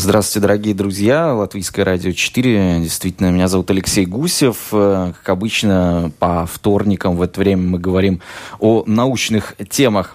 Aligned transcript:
Здравствуйте, 0.00 0.46
дорогие 0.46 0.74
друзья. 0.76 1.34
Латвийское 1.34 1.84
радио 1.84 2.12
4. 2.12 2.78
Действительно, 2.78 3.32
меня 3.32 3.48
зовут 3.48 3.68
Алексей 3.72 4.06
Гусев. 4.06 4.68
Э, 4.70 5.12
как 5.18 5.28
обычно, 5.28 6.12
по 6.20 6.46
вторникам 6.46 7.16
в 7.16 7.22
это 7.22 7.40
время 7.40 7.62
мы 7.62 7.78
говорим 7.80 8.20
о 8.60 8.84
научных 8.86 9.56
темах. 9.68 10.14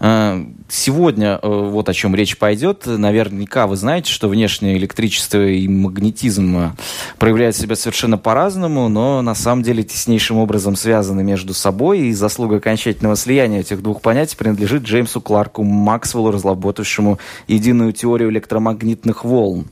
Э, 0.00 0.44
сегодня 0.68 1.38
э, 1.40 1.48
вот 1.48 1.88
о 1.88 1.94
чем 1.94 2.14
речь 2.14 2.36
пойдет. 2.36 2.86
Наверняка 2.86 3.66
вы 3.66 3.76
знаете, 3.76 4.10
что 4.10 4.28
внешнее 4.28 4.76
электричество 4.76 5.46
и 5.46 5.66
магнетизм 5.68 6.76
проявляют 7.18 7.56
себя 7.56 7.76
совершенно 7.76 8.18
по-разному, 8.18 8.88
но 8.88 9.22
на 9.22 9.34
самом 9.34 9.62
деле 9.62 9.82
теснейшим 9.82 10.38
образом 10.38 10.76
связаны 10.76 11.22
между 11.22 11.54
собой, 11.54 12.00
и 12.00 12.12
заслуга 12.12 12.56
окончательного 12.56 13.16
слияния 13.16 13.60
этих 13.60 13.82
двух 13.82 14.00
понятий 14.00 14.36
принадлежит 14.36 14.82
Джеймсу 14.84 15.20
Кларку 15.20 15.62
Максвеллу, 15.62 16.30
разработавшему 16.30 17.18
единую 17.48 17.92
теорию 17.92 18.30
электромагнитных 18.30 19.24
волн. 19.24 19.66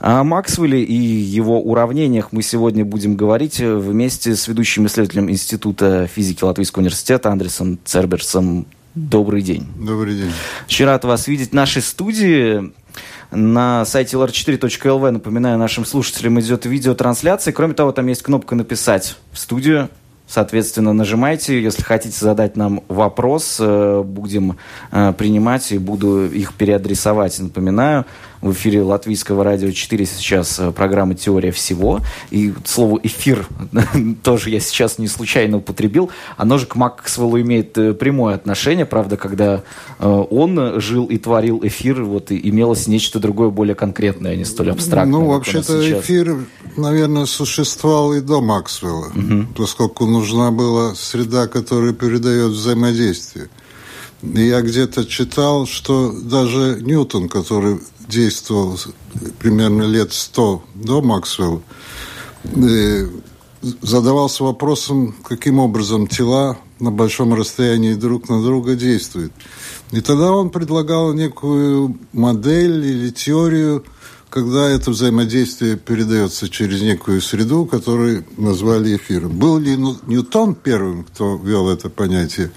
О 0.00 0.24
Максвелле 0.24 0.82
и 0.82 0.94
его 0.94 1.60
уравнениях 1.60 2.28
мы 2.32 2.42
сегодня 2.42 2.84
будем 2.84 3.16
говорить 3.16 3.60
вместе 3.60 4.36
с 4.36 4.48
ведущим 4.48 4.86
исследователем 4.86 5.30
Института 5.30 6.06
физики 6.06 6.44
Латвийского 6.44 6.82
университета 6.82 7.30
Андресом 7.30 7.78
Церберсом. 7.84 8.66
Добрый 8.94 9.42
день. 9.42 9.66
Добрый 9.76 10.14
день. 10.16 10.32
Очень 10.66 10.86
рад 10.86 11.04
вас 11.04 11.28
видеть 11.28 11.50
в 11.50 11.54
нашей 11.54 11.82
студии. 11.82 12.72
На 13.30 13.84
сайте 13.84 14.16
lr4.lv, 14.16 15.10
напоминаю 15.10 15.58
нашим 15.58 15.84
слушателям, 15.84 16.40
идет 16.40 16.64
видеотрансляция. 16.66 17.52
Кроме 17.52 17.74
того, 17.74 17.92
там 17.92 18.06
есть 18.06 18.22
кнопка 18.22 18.54
«Написать 18.54 19.16
в 19.32 19.38
студию». 19.38 19.90
Соответственно, 20.28 20.92
нажимайте, 20.92 21.60
если 21.60 21.82
хотите 21.82 22.18
задать 22.18 22.54
нам 22.54 22.82
вопрос, 22.88 23.56
э, 23.60 24.02
будем 24.04 24.58
э, 24.92 25.14
принимать 25.16 25.72
и 25.72 25.78
буду 25.78 26.26
их 26.26 26.52
переадресовать. 26.52 27.38
Напоминаю, 27.40 28.04
в 28.42 28.52
эфире 28.52 28.82
Латвийского 28.82 29.42
радио 29.42 29.70
4 29.70 30.04
сейчас 30.04 30.58
э, 30.58 30.70
программа 30.70 31.14
«Теория 31.14 31.50
всего». 31.50 32.00
И 32.30 32.52
слово 32.66 33.00
«эфир» 33.02 33.48
тоже 34.22 34.50
я 34.50 34.60
сейчас 34.60 34.98
не 34.98 35.08
случайно 35.08 35.56
употребил. 35.56 36.10
Оно 36.36 36.58
же 36.58 36.66
к 36.66 36.76
Максвеллу 36.76 37.40
имеет 37.40 37.72
прямое 37.72 38.34
отношение. 38.34 38.84
Правда, 38.84 39.16
когда 39.16 39.62
он 39.98 40.78
жил 40.78 41.06
и 41.06 41.16
творил 41.16 41.60
эфир, 41.62 42.04
вот 42.04 42.30
и 42.30 42.48
имелось 42.50 42.86
нечто 42.86 43.18
другое, 43.18 43.48
более 43.48 43.74
конкретное, 43.74 44.32
а 44.32 44.36
не 44.36 44.44
столь 44.44 44.72
абстрактное. 44.72 45.20
Ну, 45.20 45.26
вообще-то 45.26 46.00
эфир, 46.00 46.36
наверное, 46.76 47.24
существовал 47.24 48.12
и 48.12 48.20
до 48.20 48.42
Максвелла, 48.42 49.06
угу. 49.06 49.46
поскольку 49.56 50.06
нужна 50.18 50.50
была 50.50 50.94
среда, 50.94 51.46
которая 51.46 51.92
передает 51.92 52.50
взаимодействие. 52.50 53.48
Я 54.22 54.62
где-то 54.62 55.06
читал, 55.06 55.66
что 55.66 56.10
даже 56.10 56.78
Ньютон, 56.80 57.28
который 57.28 57.78
действовал 58.08 58.76
примерно 59.38 59.84
лет 59.84 60.12
сто 60.12 60.64
до 60.74 61.02
Максвелла, 61.02 61.62
э, 62.44 63.08
задавался 63.82 64.42
вопросом, 64.42 65.14
каким 65.22 65.60
образом 65.60 66.08
тела 66.08 66.58
на 66.80 66.90
большом 66.90 67.34
расстоянии 67.34 67.94
друг 67.94 68.28
на 68.28 68.42
друга 68.42 68.74
действуют. 68.74 69.32
И 69.92 70.00
тогда 70.00 70.32
он 70.32 70.50
предлагал 70.50 71.12
некую 71.14 71.96
модель 72.12 72.84
или 72.84 73.10
теорию– 73.10 73.84
когда 74.30 74.68
это 74.68 74.90
взаимодействие 74.90 75.76
передается 75.76 76.48
через 76.48 76.82
некую 76.82 77.20
среду, 77.20 77.64
которую 77.64 78.24
назвали 78.36 78.96
эфиром. 78.96 79.38
Был 79.38 79.58
ли 79.58 79.76
Ньютон 79.76 80.54
первым, 80.54 81.04
кто 81.04 81.36
ввел 81.36 81.68
это 81.68 81.88
понятие? 81.88 82.50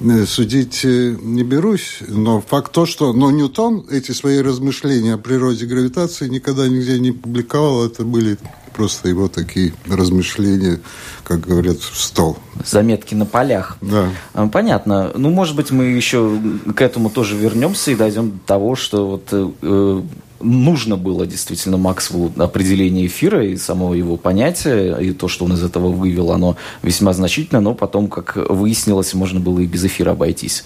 Э, 0.00 0.26
судить 0.26 0.84
э, 0.84 1.16
не 1.20 1.42
берусь, 1.42 1.98
но 2.06 2.40
факт 2.40 2.72
то, 2.72 2.86
что 2.86 3.12
но 3.12 3.30
Ньютон 3.30 3.86
эти 3.90 4.12
свои 4.12 4.40
размышления 4.40 5.14
о 5.14 5.18
природе 5.18 5.66
гравитации 5.66 6.28
никогда 6.28 6.68
нигде 6.68 6.98
не 6.98 7.12
публиковал, 7.12 7.86
это 7.86 8.04
были 8.04 8.38
просто 8.76 9.08
его 9.08 9.28
такие 9.28 9.72
размышления, 9.88 10.80
как 11.24 11.40
говорят, 11.40 11.78
в 11.78 11.98
стол. 11.98 12.36
Заметки 12.64 13.14
на 13.14 13.24
полях. 13.24 13.78
Да. 13.80 14.10
А, 14.34 14.46
понятно. 14.48 15.12
Ну, 15.14 15.30
может 15.30 15.56
быть, 15.56 15.70
мы 15.70 15.84
еще 15.86 16.38
к 16.74 16.82
этому 16.82 17.08
тоже 17.08 17.36
вернемся 17.36 17.90
и 17.90 17.94
дойдем 17.94 18.32
до 18.32 18.38
того, 18.46 18.76
что 18.76 19.08
вот 19.08 19.28
э, 19.32 20.02
нужно 20.40 20.96
было 20.96 21.26
действительно 21.26 21.76
Максвеллу 21.76 22.32
определение 22.36 23.06
эфира 23.06 23.44
и 23.44 23.56
самого 23.56 23.94
его 23.94 24.16
понятия, 24.16 24.96
и 24.96 25.12
то, 25.12 25.28
что 25.28 25.44
он 25.44 25.54
из 25.54 25.62
этого 25.62 25.88
вывел, 25.88 26.32
оно 26.32 26.56
весьма 26.82 27.12
значительно, 27.12 27.60
но 27.60 27.74
потом, 27.74 28.08
как 28.08 28.36
выяснилось, 28.36 29.14
можно 29.14 29.40
было 29.40 29.60
и 29.60 29.66
без 29.66 29.84
эфира 29.84 30.12
обойтись. 30.12 30.64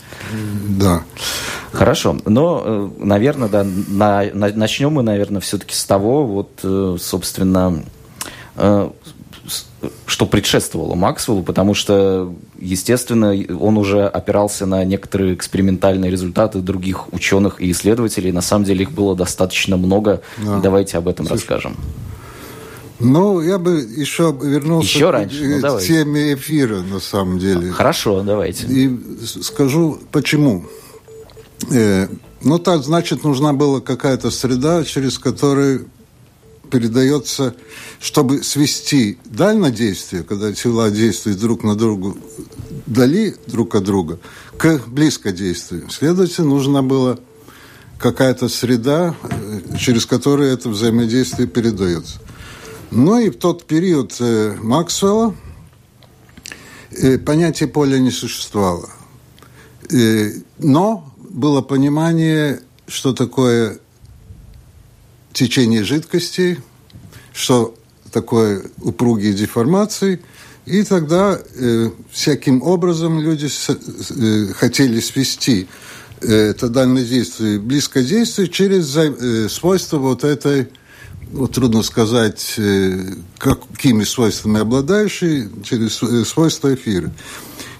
Да. 0.68 1.04
Хорошо. 1.72 2.18
Но, 2.24 2.62
э, 2.64 2.90
наверное, 2.98 3.48
да, 3.48 3.64
на, 3.64 4.24
на, 4.34 4.48
начнем 4.48 4.92
мы, 4.92 5.02
наверное, 5.02 5.40
все-таки 5.40 5.74
с 5.74 5.84
того, 5.84 6.26
вот, 6.26 6.60
э, 6.62 6.96
собственно, 6.98 7.84
э, 8.56 8.90
что 10.06 10.26
предшествовало 10.26 10.94
Максвеллу, 10.94 11.42
потому 11.42 11.74
что, 11.74 12.34
естественно, 12.58 13.34
он 13.58 13.78
уже 13.78 14.06
опирался 14.06 14.66
на 14.66 14.84
некоторые 14.84 15.34
экспериментальные 15.34 16.10
результаты 16.10 16.60
других 16.60 17.12
ученых 17.12 17.60
и 17.60 17.70
исследователей. 17.70 18.32
На 18.32 18.42
самом 18.42 18.64
деле 18.64 18.82
их 18.82 18.92
было 18.92 19.16
достаточно 19.16 19.76
много. 19.76 20.22
Да. 20.38 20.60
Давайте 20.60 20.98
об 20.98 21.08
этом 21.08 21.26
Слушай, 21.26 21.38
расскажем. 21.38 21.76
Ну, 23.00 23.40
я 23.40 23.58
бы 23.58 23.80
еще 23.80 24.36
вернулся 24.42 24.88
еще 24.88 25.10
раньше. 25.10 25.60
Ну, 25.62 25.78
к 25.78 25.80
теме 25.80 26.34
эфира, 26.34 26.80
на 26.80 27.00
самом 27.00 27.38
деле. 27.38 27.70
Хорошо, 27.70 28.22
давайте. 28.22 28.66
И 28.66 28.98
скажу, 29.24 29.98
почему. 30.12 30.66
Э, 31.72 32.08
ну, 32.42 32.58
так, 32.58 32.82
значит, 32.82 33.24
нужна 33.24 33.52
была 33.52 33.80
какая-то 33.80 34.30
среда, 34.30 34.84
через 34.84 35.18
которую 35.18 35.86
передается, 36.70 37.54
чтобы 38.00 38.42
свести 38.42 39.18
дальнодействие, 39.24 40.22
когда 40.22 40.52
тела 40.52 40.90
действуют 40.90 41.40
друг 41.40 41.64
на 41.64 41.74
друга, 41.74 42.14
дали 42.86 43.36
друг 43.46 43.74
от 43.74 43.84
друга, 43.84 44.18
к 44.56 44.80
близкодействию. 44.86 45.90
Следовательно, 45.90 46.48
нужна 46.48 46.82
была 46.82 47.18
какая-то 47.98 48.48
среда, 48.48 49.14
э, 49.22 49.76
через 49.78 50.06
которую 50.06 50.50
это 50.50 50.68
взаимодействие 50.68 51.46
передается. 51.46 52.18
Ну 52.90 53.18
и 53.18 53.30
в 53.30 53.36
тот 53.36 53.64
период 53.64 54.16
э, 54.20 54.56
Максвелла 54.60 55.34
э, 56.90 57.18
понятие 57.18 57.68
поля 57.68 57.98
не 57.98 58.10
существовало. 58.10 58.88
Но 60.58 61.12
было 61.18 61.62
понимание, 61.62 62.60
что 62.86 63.12
такое 63.12 63.80
течение 65.32 65.84
жидкости, 65.84 66.62
что 67.32 67.74
такое 68.12 68.62
упругие 68.80 69.32
деформации. 69.32 70.20
И 70.66 70.82
тогда 70.82 71.38
э, 71.54 71.90
всяким 72.10 72.62
образом 72.62 73.20
люди 73.20 73.46
с, 73.46 73.68
э, 73.70 74.52
хотели 74.54 75.00
свести 75.00 75.66
э, 76.20 76.50
это 76.50 76.68
дальнодействие 76.68 77.58
близкодействие 77.58 78.48
через 78.48 78.94
э, 78.96 79.48
свойства 79.48 79.98
вот 79.98 80.22
этой, 80.22 80.68
вот 81.32 81.52
трудно 81.54 81.82
сказать, 81.82 82.54
э, 82.58 83.14
какими 83.38 84.04
свойствами 84.04 84.60
обладающие, 84.60 85.48
через 85.64 86.02
э, 86.02 86.24
свойства 86.24 86.74
эфира. 86.74 87.10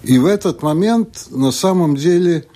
И 0.02 0.18
в 0.18 0.26
этот 0.26 0.62
момент 0.62 1.26
на 1.30 1.52
самом 1.52 1.96
деле 1.96 2.46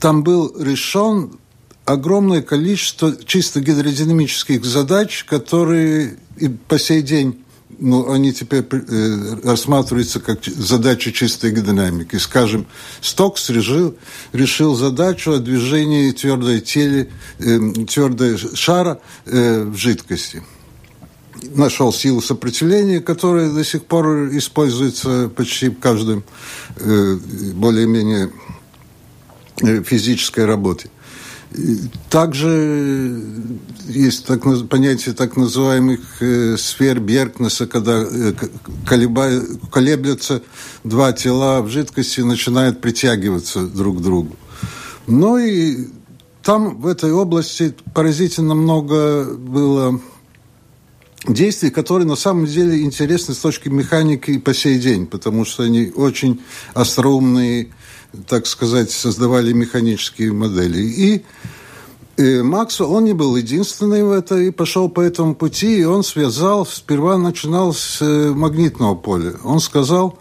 там 0.00 0.24
был 0.24 0.54
решен 0.58 1.38
огромное 1.88 2.42
количество 2.42 3.16
чисто 3.24 3.60
гидродинамических 3.60 4.64
задач, 4.64 5.24
которые 5.24 6.18
и 6.36 6.48
по 6.48 6.78
сей 6.78 7.00
день 7.00 7.42
ну, 7.78 8.10
они 8.10 8.32
теперь 8.32 8.64
э, 8.70 9.36
рассматриваются 9.42 10.20
как 10.20 10.44
задачи 10.44 11.12
чистой 11.12 11.50
гидродинамики. 11.50 12.16
Скажем, 12.16 12.66
Стокс 13.00 13.48
решил, 13.50 13.96
решил 14.32 14.74
задачу 14.74 15.32
о 15.32 15.38
движении 15.38 16.10
твердой 16.10 16.60
теле, 16.60 17.08
э, 17.38 17.58
твердой 17.88 18.36
шара 18.36 19.00
э, 19.24 19.62
в 19.62 19.76
жидкости. 19.76 20.42
Нашел 21.54 21.92
силу 21.92 22.20
сопротивления, 22.20 23.00
которая 23.00 23.50
до 23.50 23.64
сих 23.64 23.84
пор 23.84 24.28
используется 24.36 25.30
почти 25.34 25.68
в 25.68 25.78
каждом 25.78 26.24
более-менее 26.76 28.32
физической 29.84 30.46
работе. 30.46 30.90
Также 32.10 33.22
есть 33.86 34.26
так, 34.26 34.42
понятие 34.68 35.14
так 35.14 35.36
называемых 35.36 36.00
э, 36.20 36.56
сфер 36.58 37.00
Бергнеса, 37.00 37.66
когда 37.66 38.02
э, 38.02 38.34
колеба, 38.86 39.30
колеблются 39.70 40.42
два 40.84 41.12
тела 41.12 41.62
в 41.62 41.68
жидкости 41.68 42.20
и 42.20 42.24
начинают 42.24 42.82
притягиваться 42.82 43.66
друг 43.66 43.98
к 43.98 44.02
другу. 44.02 44.36
Ну 45.06 45.38
и 45.38 45.88
там 46.42 46.80
в 46.80 46.86
этой 46.86 47.12
области 47.12 47.74
поразительно 47.94 48.54
много 48.54 49.24
было 49.34 50.00
действий, 51.26 51.70
которые 51.70 52.06
на 52.06 52.16
самом 52.16 52.46
деле 52.46 52.82
интересны 52.82 53.34
с 53.34 53.38
точки 53.38 53.68
механики 53.68 54.32
и 54.32 54.38
по 54.38 54.54
сей 54.54 54.78
день, 54.78 55.06
потому 55.06 55.44
что 55.44 55.64
они 55.64 55.92
очень 55.94 56.40
остроумные, 56.74 57.68
так 58.28 58.46
сказать, 58.46 58.90
создавали 58.90 59.52
механические 59.52 60.32
модели. 60.32 60.80
И 60.80 61.24
И 62.18 62.42
Максвелл, 62.42 62.94
он 62.94 63.04
не 63.04 63.12
был 63.12 63.36
единственный 63.36 64.02
в 64.02 64.10
это 64.10 64.36
и 64.38 64.50
пошел 64.50 64.88
по 64.88 65.00
этому 65.00 65.36
пути, 65.36 65.78
и 65.78 65.84
он 65.84 66.02
связал, 66.02 66.66
сперва 66.66 67.16
начинал 67.16 67.72
с 67.72 68.02
э, 68.02 68.32
магнитного 68.34 68.96
поля. 68.96 69.34
Он 69.44 69.60
сказал, 69.60 70.18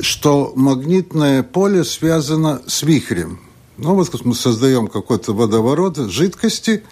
что 0.00 0.52
магнитное 0.54 1.42
поле 1.42 1.84
связано 1.84 2.60
с 2.66 2.82
вихрем. 2.82 3.40
Ну 3.78 3.94
вот 3.94 4.24
мы 4.26 4.34
создаем 4.34 4.88
какой-то 4.88 5.32
водоворот 5.32 5.96
жидкости, 5.96 6.82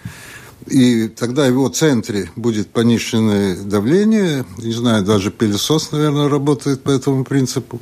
и 0.67 1.07
тогда 1.07 1.45
в 1.45 1.49
его 1.49 1.69
центре 1.69 2.29
будет 2.35 2.69
пониженное 2.69 3.55
давление. 3.55 4.45
Не 4.57 4.73
знаю, 4.73 5.03
даже 5.03 5.31
пылесос, 5.31 5.91
наверное, 5.91 6.29
работает 6.29 6.83
по 6.83 6.91
этому 6.91 7.23
принципу. 7.23 7.81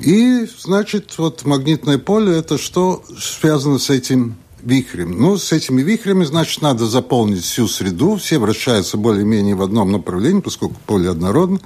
И, 0.00 0.48
значит, 0.58 1.18
вот 1.18 1.44
магнитное 1.44 1.98
поле– 1.98 2.36
это 2.38 2.56
что 2.58 3.02
связано 3.18 3.78
с 3.78 3.90
этим 3.90 4.36
вихрем? 4.62 5.20
Ну, 5.20 5.36
с 5.36 5.52
этими 5.52 5.82
вихрями, 5.82 6.24
значит, 6.24 6.62
надо 6.62 6.86
заполнить 6.86 7.44
всю 7.44 7.66
среду. 7.68 8.16
Все 8.16 8.38
вращаются 8.38 8.96
более-менее 8.96 9.54
в 9.54 9.62
одном 9.62 9.90
направлении, 9.90 10.40
поскольку 10.40 10.76
поле 10.86 11.10
однородно. 11.10 11.60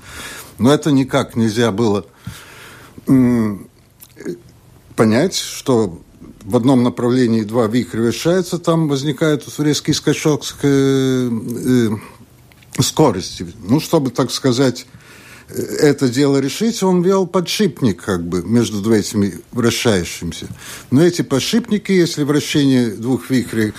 Но 0.58 0.72
это 0.72 0.92
никак 0.92 1.36
нельзя 1.36 1.72
было 1.72 2.06
понять, 4.96 5.34
что 5.34 6.00
в 6.44 6.56
одном 6.56 6.82
направлении 6.82 7.42
два 7.42 7.66
вихря 7.66 8.02
вращаются, 8.02 8.58
там 8.58 8.88
возникает 8.88 9.44
резкий 9.58 9.92
скачок 9.92 10.42
э, 10.62 11.30
э, 11.30 12.82
скорости. 12.82 13.46
Ну, 13.62 13.80
чтобы, 13.80 14.10
так 14.10 14.30
сказать, 14.30 14.86
это 15.54 16.08
дело 16.08 16.38
решить, 16.38 16.82
он 16.82 17.02
вел 17.02 17.26
подшипник 17.26 18.02
как 18.02 18.24
бы 18.24 18.42
между 18.42 18.92
этими 18.92 19.40
вращающимися. 19.52 20.46
Но 20.90 21.02
эти 21.02 21.22
подшипники, 21.22 21.92
если 21.92 22.24
вращение 22.24 22.90
двух 22.90 23.30
вихрей 23.30 23.72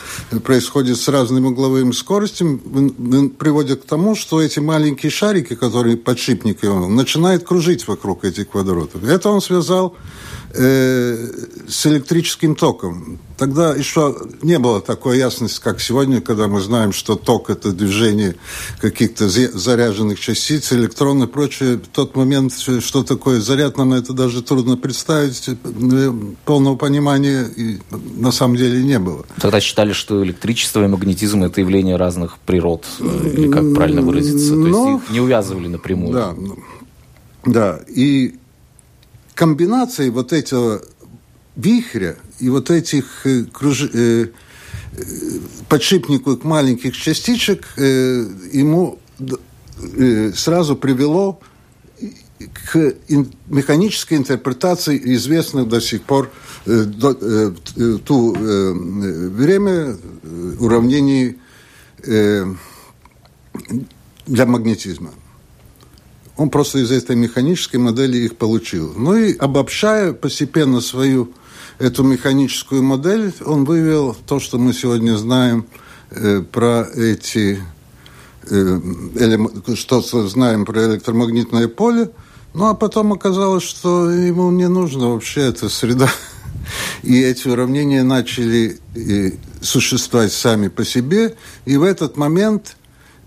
происходит 0.43 0.97
с 0.97 1.07
разными 1.07 1.47
угловыми 1.47 1.91
скоростями, 1.91 3.29
приводят 3.29 3.83
к 3.83 3.85
тому, 3.85 4.15
что 4.15 4.41
эти 4.41 4.59
маленькие 4.59 5.11
шарики, 5.11 5.55
которые 5.55 5.97
подшипники, 5.97 6.65
он 6.65 6.95
начинает 6.95 7.43
кружить 7.43 7.87
вокруг 7.87 8.23
этих 8.23 8.49
квадратов. 8.49 9.03
Это 9.03 9.29
он 9.29 9.41
связал 9.41 9.95
э, 10.53 11.27
с 11.67 11.85
электрическим 11.85 12.55
током. 12.55 13.19
Тогда 13.37 13.73
еще 13.73 14.15
не 14.41 14.59
было 14.59 14.81
такой 14.81 15.17
ясности, 15.17 15.59
как 15.61 15.81
сегодня, 15.81 16.21
когда 16.21 16.47
мы 16.47 16.61
знаем, 16.61 16.93
что 16.93 17.15
ток– 17.15 17.49
это 17.49 17.71
движение 17.71 18.35
каких-то 18.79 19.27
заряженных 19.27 20.19
частиц, 20.19 20.71
электронов 20.71 21.29
и 21.29 21.31
прочее. 21.31 21.77
В 21.77 21.87
тот 21.87 22.15
момент, 22.15 22.53
что 22.53 23.03
такое 23.03 23.41
заряд, 23.41 23.77
нам 23.77 23.93
это 23.93 24.13
даже 24.13 24.41
трудно 24.41 24.77
представить. 24.77 25.49
Э, 25.49 26.13
полного 26.45 26.75
понимания 26.75 27.45
и 27.55 27.79
на 28.15 28.31
самом 28.31 28.55
деле 28.55 28.83
не 28.83 28.99
было. 28.99 29.25
Тогда 29.41 29.59
считали, 29.59 29.93
что 29.93 30.23
электричество 30.23 30.83
и 30.83 30.87
магнетизм– 30.87 31.43
это 31.43 31.61
явление 31.61 31.95
разных 31.95 32.37
природ, 32.39 32.85
э, 32.99 33.31
или 33.33 33.51
как 33.51 33.73
правильно 33.73 34.01
выразиться. 34.01 34.53
То 34.53 34.59
есть 34.59 34.71
ну, 34.71 34.97
их 34.97 35.09
не 35.09 35.19
увязывали 35.19 35.67
напрямую. 35.67 36.13
Да, 36.13 36.35
да. 37.45 37.79
И 37.87 38.35
комбинацией 39.33 40.09
вот 40.09 40.33
этого 40.33 40.81
вихря 41.55 42.17
и 42.39 42.49
вот 42.49 42.69
этих 42.71 43.25
э, 43.25 43.45
круж... 43.51 43.83
э, 43.83 43.87
э 43.93 44.29
подшипников 45.69 46.43
маленьких 46.43 46.95
частичек 46.95 47.65
ему 47.77 48.99
сразу 50.35 50.75
привело 50.75 51.39
к 52.53 52.93
механической 53.47 54.15
интерпретации 54.15 55.01
известных 55.15 55.67
до 55.67 55.81
сих 55.81 56.03
пор 56.03 56.29
э, 56.65 56.83
до, 56.83 57.51
ту 58.05 58.33
время 58.33 59.97
уравнений 60.59 61.39
для 64.27 64.45
магнетизма. 64.45 65.11
Он 66.35 66.49
просто 66.49 66.79
из 66.79 66.91
этой 66.91 67.15
механической 67.15 67.77
модели 67.77 68.17
их 68.17 68.37
получил. 68.37 68.93
Ну 68.95 69.15
и 69.15 69.37
обобщая 69.37 70.13
постепенно 70.13 70.81
свою 70.81 71.33
эту 71.79 72.03
механическую 72.03 72.81
модель, 72.81 73.33
он 73.45 73.65
вывел 73.65 74.15
то, 74.27 74.39
что 74.39 74.57
мы 74.57 74.73
сегодня 74.73 75.15
знаем 75.15 75.65
э, 76.09 76.41
про 76.41 76.87
эти 76.95 77.59
э, 78.49 78.79
что 79.75 80.01
знаем 80.01 80.65
про 80.65 80.85
электромагнитное 80.85 81.67
поле. 81.67 82.09
Ну, 82.53 82.67
а 82.67 82.75
потом 82.75 83.13
оказалось, 83.13 83.63
что 83.63 84.11
ему 84.11 84.51
не 84.51 84.67
нужно 84.67 85.09
вообще 85.09 85.41
эта 85.41 85.69
среда. 85.69 86.09
И 87.03 87.19
эти 87.19 87.47
уравнения 87.47 88.03
начали 88.03 88.79
э, 88.95 89.31
существовать 89.61 90.31
сами 90.31 90.67
по 90.67 90.85
себе. 90.85 91.35
И 91.65 91.77
в 91.77 91.83
этот 91.83 92.15
момент 92.17 92.77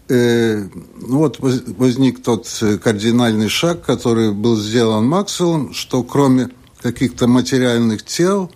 ну 0.08 1.18
вот 1.18 1.38
возник 1.40 2.22
тот 2.22 2.46
э, 2.62 2.78
кардинальный 2.78 3.48
шаг, 3.48 3.84
который 3.84 4.32
был 4.32 4.56
сделан 4.56 5.06
Максвеллом, 5.06 5.74
что 5.74 6.02
кроме 6.04 6.50
каких-то 6.80 7.26
материальных 7.26 8.04
тел 8.04 8.50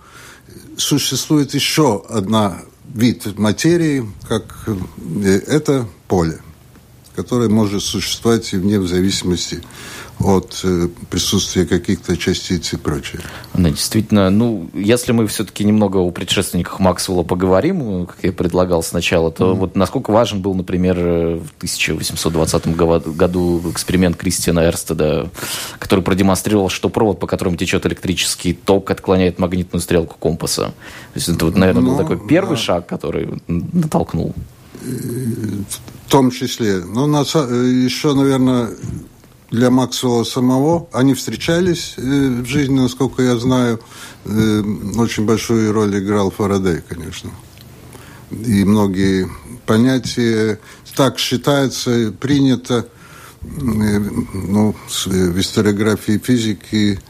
существует 0.76 1.54
еще 1.54 2.04
одна 2.08 2.62
вид 2.94 3.38
материи, 3.38 4.08
как 4.28 4.68
э, 4.68 5.40
это 5.46 5.88
поле, 6.06 6.40
которое 7.22 7.50
может 7.50 7.82
существовать 7.82 8.54
и 8.54 8.56
вне 8.56 8.78
в 8.78 8.88
зависимости 8.88 9.62
от 10.20 10.60
э, 10.64 10.88
присутствия 11.10 11.66
каких-то 11.66 12.16
частиц 12.16 12.72
и 12.72 12.76
прочее. 12.76 13.20
Да, 13.52 13.68
действительно, 13.68 14.30
ну, 14.30 14.70
если 14.72 15.12
мы 15.12 15.26
все-таки 15.26 15.64
немного 15.64 15.98
о 15.98 16.10
предшественниках 16.10 16.80
Максвелла 16.80 17.22
поговорим, 17.22 18.06
как 18.06 18.16
я 18.22 18.32
предлагал 18.32 18.82
сначала, 18.82 19.30
то 19.30 19.52
mm-hmm. 19.52 19.54
вот 19.54 19.76
насколько 19.76 20.10
важен 20.10 20.40
был, 20.40 20.54
например, 20.54 20.96
в 20.96 21.52
1820 21.58 22.76
году 23.16 23.62
эксперимент 23.70 24.16
Кристиана 24.16 24.60
Эрстеда, 24.60 25.28
который 25.78 26.02
продемонстрировал, 26.02 26.70
что 26.70 26.88
провод, 26.88 27.20
по 27.20 27.26
которому 27.26 27.56
течет 27.56 27.84
электрический 27.84 28.54
ток, 28.54 28.90
отклоняет 28.90 29.38
магнитную 29.38 29.82
стрелку 29.82 30.16
компаса. 30.18 30.72
То 31.12 31.16
есть 31.16 31.28
это, 31.28 31.44
вот, 31.44 31.56
наверное, 31.56 31.82
был 31.82 31.92
ну, 31.92 31.98
такой 31.98 32.18
первый 32.26 32.56
да. 32.56 32.62
шаг, 32.62 32.86
который 32.86 33.28
натолкнул. 33.46 34.34
В 34.80 36.10
том 36.10 36.30
числе. 36.30 36.82
Ну, 36.84 37.06
на, 37.06 37.20
еще, 37.20 38.14
наверное, 38.14 38.70
для 39.50 39.70
Максвелла 39.70 40.24
самого. 40.24 40.88
Они 40.92 41.14
встречались 41.14 41.94
э, 41.96 42.00
в 42.00 42.46
жизни, 42.46 42.78
насколько 42.78 43.22
я 43.22 43.36
знаю. 43.36 43.80
Э, 44.24 44.62
очень 44.96 45.24
большую 45.26 45.72
роль 45.72 45.98
играл 45.98 46.30
Фарадей, 46.30 46.80
конечно. 46.88 47.30
И 48.30 48.64
многие 48.64 49.28
понятия 49.66 50.60
так 50.96 51.18
считается, 51.18 52.12
принято 52.12 52.86
э, 53.42 53.46
ну, 53.48 54.74
в 54.88 55.40
историографии 55.40 56.18
физики, 56.18 57.00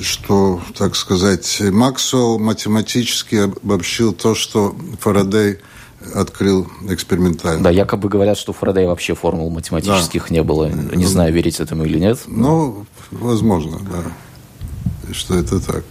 что, 0.00 0.62
так 0.76 0.96
сказать, 0.96 1.60
Максвелл 1.60 2.38
математически 2.38 3.36
обобщил 3.36 4.12
то, 4.12 4.34
что 4.34 4.76
Фарадей– 5.00 5.58
открыл 6.14 6.68
экспериментально. 6.88 7.62
Да, 7.62 7.70
якобы 7.70 8.08
говорят, 8.08 8.38
что 8.38 8.52
у 8.52 8.54
Фарадея 8.54 8.88
вообще 8.88 9.14
формул 9.14 9.50
математических 9.50 10.28
да. 10.28 10.34
не 10.34 10.42
было. 10.42 10.66
Не 10.66 11.04
ну, 11.04 11.08
знаю, 11.08 11.32
верить 11.32 11.60
этому 11.60 11.84
или 11.84 11.98
нет. 11.98 12.20
Ну, 12.26 12.86
возможно, 13.10 13.78
да, 13.90 15.12
что 15.12 15.36
это 15.36 15.60
так. 15.60 15.84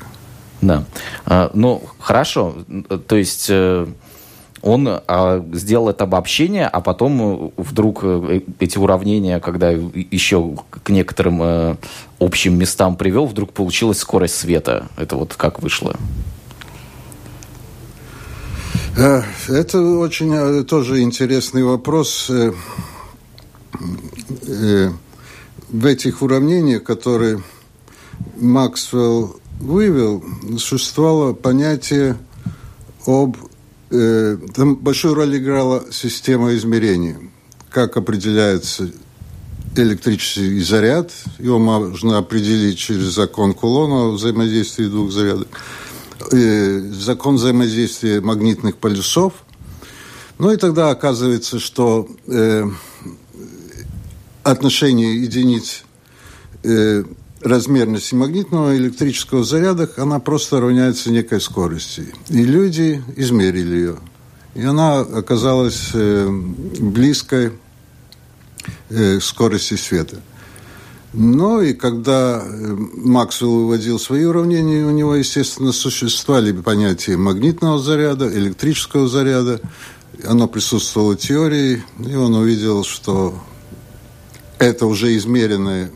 Да. 0.62 0.85
А, 1.25 1.51
ну, 1.53 1.83
хорошо. 2.00 2.55
То 3.07 3.15
есть 3.15 3.47
э, 3.50 3.88
он 4.62 4.88
а, 4.88 5.45
сделал 5.53 5.89
это 5.89 6.05
обобщение, 6.05 6.67
а 6.67 6.81
потом 6.81 7.51
вдруг 7.55 8.00
э, 8.01 8.41
эти 8.59 8.77
уравнения, 8.77 9.39
когда 9.39 9.69
еще 9.69 10.55
к 10.69 10.89
некоторым 10.89 11.39
э, 11.43 11.75
общим 12.19 12.57
местам 12.57 12.95
привел, 12.95 13.27
вдруг 13.27 13.53
получилась 13.53 14.00
скорость 14.00 14.35
света. 14.35 14.88
Это 14.97 15.17
вот 15.17 15.35
как 15.35 15.62
вышло? 15.62 15.95
Э, 18.97 19.23
это 19.49 19.81
очень 19.81 20.33
э, 20.33 20.63
тоже 20.63 21.01
интересный 21.01 21.63
вопрос. 21.63 22.29
Э, 22.29 22.53
в 25.69 25.85
этих 25.85 26.21
уравнениях, 26.21 26.83
которые 26.83 27.43
Максвелл 28.37 29.41
вывел, 29.59 30.23
существовало 30.57 31.33
понятие 31.33 32.17
об... 33.05 33.35
Там 33.89 34.75
большую 34.75 35.13
роль 35.13 35.37
играла 35.37 35.83
система 35.91 36.55
измерения. 36.55 37.17
Как 37.69 37.97
определяется 37.97 38.89
электрический 39.75 40.61
заряд. 40.61 41.11
Его 41.37 41.59
можно 41.59 42.17
определить 42.17 42.77
через 42.77 43.13
закон 43.13 43.53
Кулона 43.53 44.11
взаимодействия 44.11 44.87
двух 44.87 45.11
зарядов 45.11 45.47
э, 46.32 46.79
закон 46.91 47.36
взаимодействия 47.36 48.22
магнитных 48.22 48.77
полюсов. 48.77 49.34
Ну 50.38 50.51
и 50.51 50.58
тогда 50.58 50.89
оказывается, 50.89 51.60
что 51.60 52.08
э, 52.27 52.65
отношение 54.44 55.22
единиц 55.22 55.84
э, 56.63 57.03
размерности 57.41 58.15
магнитного 58.15 58.75
электрического 58.75 59.44
заряда, 59.44 59.89
она 59.98 60.20
просто 60.20 60.60
равняется 60.60 61.12
некой 61.12 61.39
скорости. 61.39 62.13
И 62.29 62.44
люди 62.44 63.03
измерили 63.15 63.75
ее. 63.75 63.98
и 64.55 64.63
она 64.63 65.01
оказалась 65.01 65.91
э, 65.94 66.27
близкой 66.79 67.53
э, 68.89 69.20
скорости 69.20 69.75
света. 69.75 70.22
Ну 71.17 71.62
и 71.62 71.74
когда 71.74 72.43
э, 72.43 72.75
Максвелл 72.95 73.63
выводил 73.63 74.00
свои 74.00 74.25
уравнения, 74.25 74.86
у 74.86 74.91
него, 74.91 75.15
естественно, 75.15 75.72
существовали 75.72 76.51
понятия 76.51 77.15
магнитного 77.15 77.79
заряда, 77.79 78.27
электрического 78.38 79.07
заряда. 79.07 79.62
Оно 80.25 80.48
присутствовало 80.50 81.13
в 81.13 81.19
теории, 81.19 81.84
и 82.05 82.15
он 82.15 82.36
увидел, 82.36 82.84
что 82.84 83.34
это 84.60 84.88
уже 84.88 85.15
измеренное 85.15 85.89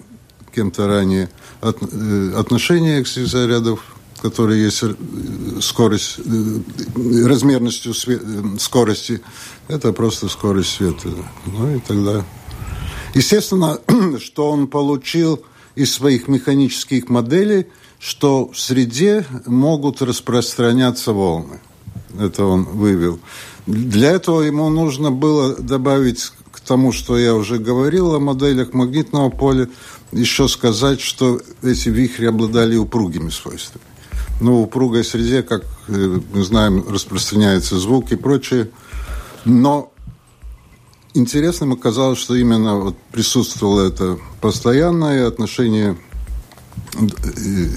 кем-то 0.55 0.87
ранее 0.87 1.29
э, 1.61 2.33
отношение 2.37 3.01
этих 3.01 3.27
зарядов, 3.27 3.83
которые 4.21 4.63
есть 4.63 4.83
э, 4.83 4.93
скорость, 5.61 6.19
размерностью 6.95 7.93
скорости, 8.57 9.19
это 9.67 9.91
просто 9.91 10.29
скорость 10.29 10.77
света. 10.77 11.09
Ну 11.45 11.75
и 11.75 11.79
тогда 11.79 12.23
Естественно, 13.13 13.79
что 14.19 14.49
он 14.49 14.67
получил 14.67 15.43
из 15.75 15.93
своих 15.93 16.27
механических 16.27 17.09
моделей, 17.09 17.67
что 17.99 18.49
в 18.49 18.59
среде 18.59 19.25
могут 19.45 20.01
распространяться 20.01 21.13
волны. 21.13 21.59
Это 22.19 22.45
он 22.45 22.63
вывел. 22.63 23.19
Для 23.67 24.11
этого 24.11 24.41
ему 24.41 24.69
нужно 24.69 25.11
было 25.11 25.55
добавить 25.55 26.31
к 26.51 26.59
тому, 26.59 26.91
что 26.91 27.17
я 27.17 27.35
уже 27.35 27.59
говорил 27.59 28.15
о 28.15 28.19
моделях 28.19 28.73
магнитного 28.73 29.29
поля, 29.29 29.69
еще 30.11 30.47
сказать, 30.47 31.01
что 31.01 31.39
эти 31.61 31.89
вихри 31.89 32.25
обладали 32.25 32.75
упругими 32.75 33.29
свойствами. 33.29 33.85
Ну, 34.41 34.55
в 34.55 34.61
упругой 34.63 35.03
среде, 35.03 35.43
как 35.43 35.65
э, 35.87 36.19
мы 36.33 36.43
знаем, 36.43 36.85
распространяется 36.89 37.77
звук 37.77 38.11
и 38.11 38.15
прочее. 38.15 38.69
Но 39.45 39.91
интересным 41.13 41.73
оказалось, 41.73 42.19
что 42.19 42.35
именно 42.35 42.75
вот 42.75 42.97
присутствовало 43.11 43.87
это 43.87 44.17
постоянное 44.41 45.27
отношение 45.27 45.97
э, 46.95 47.69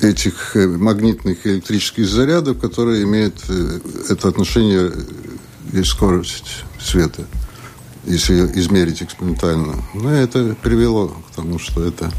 этих 0.00 0.56
э, 0.56 0.66
магнитных 0.66 1.46
электрических 1.46 2.08
зарядов, 2.08 2.58
которые 2.58 3.04
имеют 3.04 3.36
э, 3.48 3.80
это 4.08 4.28
отношение 4.28 4.92
и 5.72 5.82
скорость 5.84 6.64
света, 6.80 7.24
если 8.04 8.34
измерить 8.58 9.02
экспериментально. 9.02 9.76
Но 9.94 10.10
это 10.12 10.56
привело 10.62 11.08
к 11.08 11.36
тому, 11.36 11.58
что 11.58 11.84
это 11.84 12.10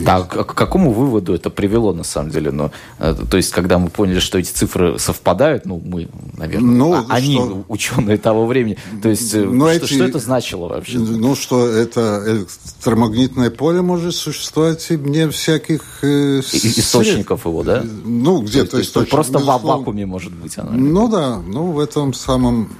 да, 0.00 0.22
к 0.22 0.54
какому 0.54 0.92
выводу 0.92 1.34
это 1.34 1.50
привело, 1.50 1.92
на 1.92 2.04
самом 2.04 2.30
деле? 2.30 2.50
Ну, 2.50 2.70
э, 2.98 3.14
то 3.30 3.36
есть, 3.36 3.50
когда 3.50 3.78
мы 3.78 3.88
поняли, 3.88 4.18
что 4.18 4.38
эти 4.38 4.50
цифры 4.50 4.98
совпадают, 4.98 5.66
ну, 5.66 5.80
мы, 5.84 6.08
наверное, 6.36 6.70
ну, 6.70 6.94
а, 6.94 7.06
они, 7.08 7.34
что... 7.34 7.64
ученые 7.68 8.18
того 8.18 8.46
времени, 8.46 8.76
то 9.02 9.08
есть, 9.08 9.34
э, 9.34 9.44
ну, 9.44 9.66
что, 9.66 9.84
эти... 9.84 9.94
что 9.94 10.04
это 10.04 10.18
значило 10.18 10.68
вообще? 10.68 10.98
Ну, 10.98 11.34
что 11.34 11.66
это 11.66 12.24
электромагнитное 12.26 13.50
поле 13.50 13.82
может 13.82 14.14
существовать 14.14 14.84
и 14.90 14.96
вне 14.96 15.30
всяких... 15.30 15.82
Э, 16.02 16.40
источников 16.40 17.46
его, 17.46 17.62
да? 17.62 17.84
Ну, 18.04 18.42
где-то 18.42 18.80
источник. 18.80 19.10
Просто 19.10 19.38
в 19.38 19.44
вакууме 19.44 20.06
может 20.06 20.32
быть 20.32 20.58
оно. 20.58 20.72
Ну, 20.72 21.08
да, 21.08 21.38
ну, 21.38 21.72
в 21.72 21.78
этом 21.78 22.14
самом 22.14 22.70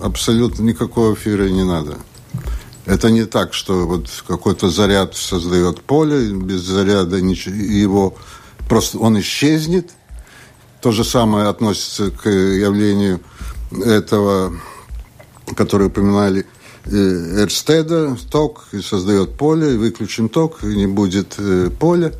абсолютно 0.00 0.62
никакого 0.62 1.14
эфира 1.14 1.48
не 1.48 1.64
надо. 1.64 1.96
Это 2.86 3.10
не 3.10 3.26
так, 3.26 3.52
что 3.52 3.86
вот 3.86 4.08
какой-то 4.26 4.70
заряд 4.70 5.16
создает 5.16 5.82
поле, 5.82 6.30
без 6.30 6.60
заряда 6.60 7.20
ничего, 7.20 7.56
его 7.56 8.16
просто 8.68 8.98
он 8.98 9.18
исчезнет. 9.20 9.90
То 10.80 10.92
же 10.92 11.02
самое 11.02 11.48
относится 11.48 12.12
к 12.12 12.28
явлению 12.28 13.20
этого, 13.72 14.54
который 15.56 15.88
упоминали 15.88 16.46
э, 16.84 17.42
Эрстеда, 17.42 18.16
ток, 18.30 18.68
и 18.70 18.80
создает 18.80 19.36
поле, 19.36 19.74
и 19.74 19.76
выключим 19.76 20.28
ток, 20.28 20.62
и 20.62 20.76
не 20.76 20.86
будет 20.86 21.34
э, 21.38 21.70
поля. 21.70 22.12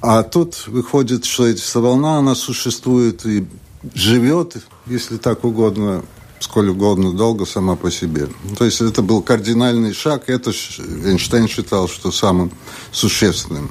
А 0.00 0.24
тут 0.24 0.66
выходит, 0.66 1.24
что 1.24 1.46
эта 1.46 1.80
волна, 1.80 2.18
она 2.18 2.34
существует 2.34 3.24
и 3.24 3.46
живет, 3.94 4.56
если 4.86 5.18
так 5.18 5.44
угодно, 5.44 6.02
сколь 6.42 6.70
угодно 6.70 7.12
долго 7.12 7.46
сама 7.46 7.76
по 7.76 7.90
себе. 7.90 8.28
То 8.58 8.64
есть 8.64 8.80
это 8.80 9.00
был 9.02 9.22
кардинальный 9.22 9.94
шаг, 9.94 10.28
это 10.28 10.50
Эйнштейн 10.50 11.48
считал, 11.48 11.88
что 11.88 12.10
самым 12.10 12.50
существенным 12.90 13.70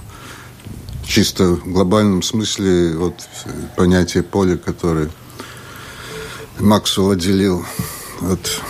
чисто 1.05 1.55
в 1.55 1.71
глобальном 1.71 2.23
смысле 2.23 2.95
вот 2.95 3.15
понятие 3.75 4.23
поля, 4.23 4.55
которое 4.55 5.09
Максвелл 6.59 7.11
отделил 7.11 7.65
от 8.21 8.61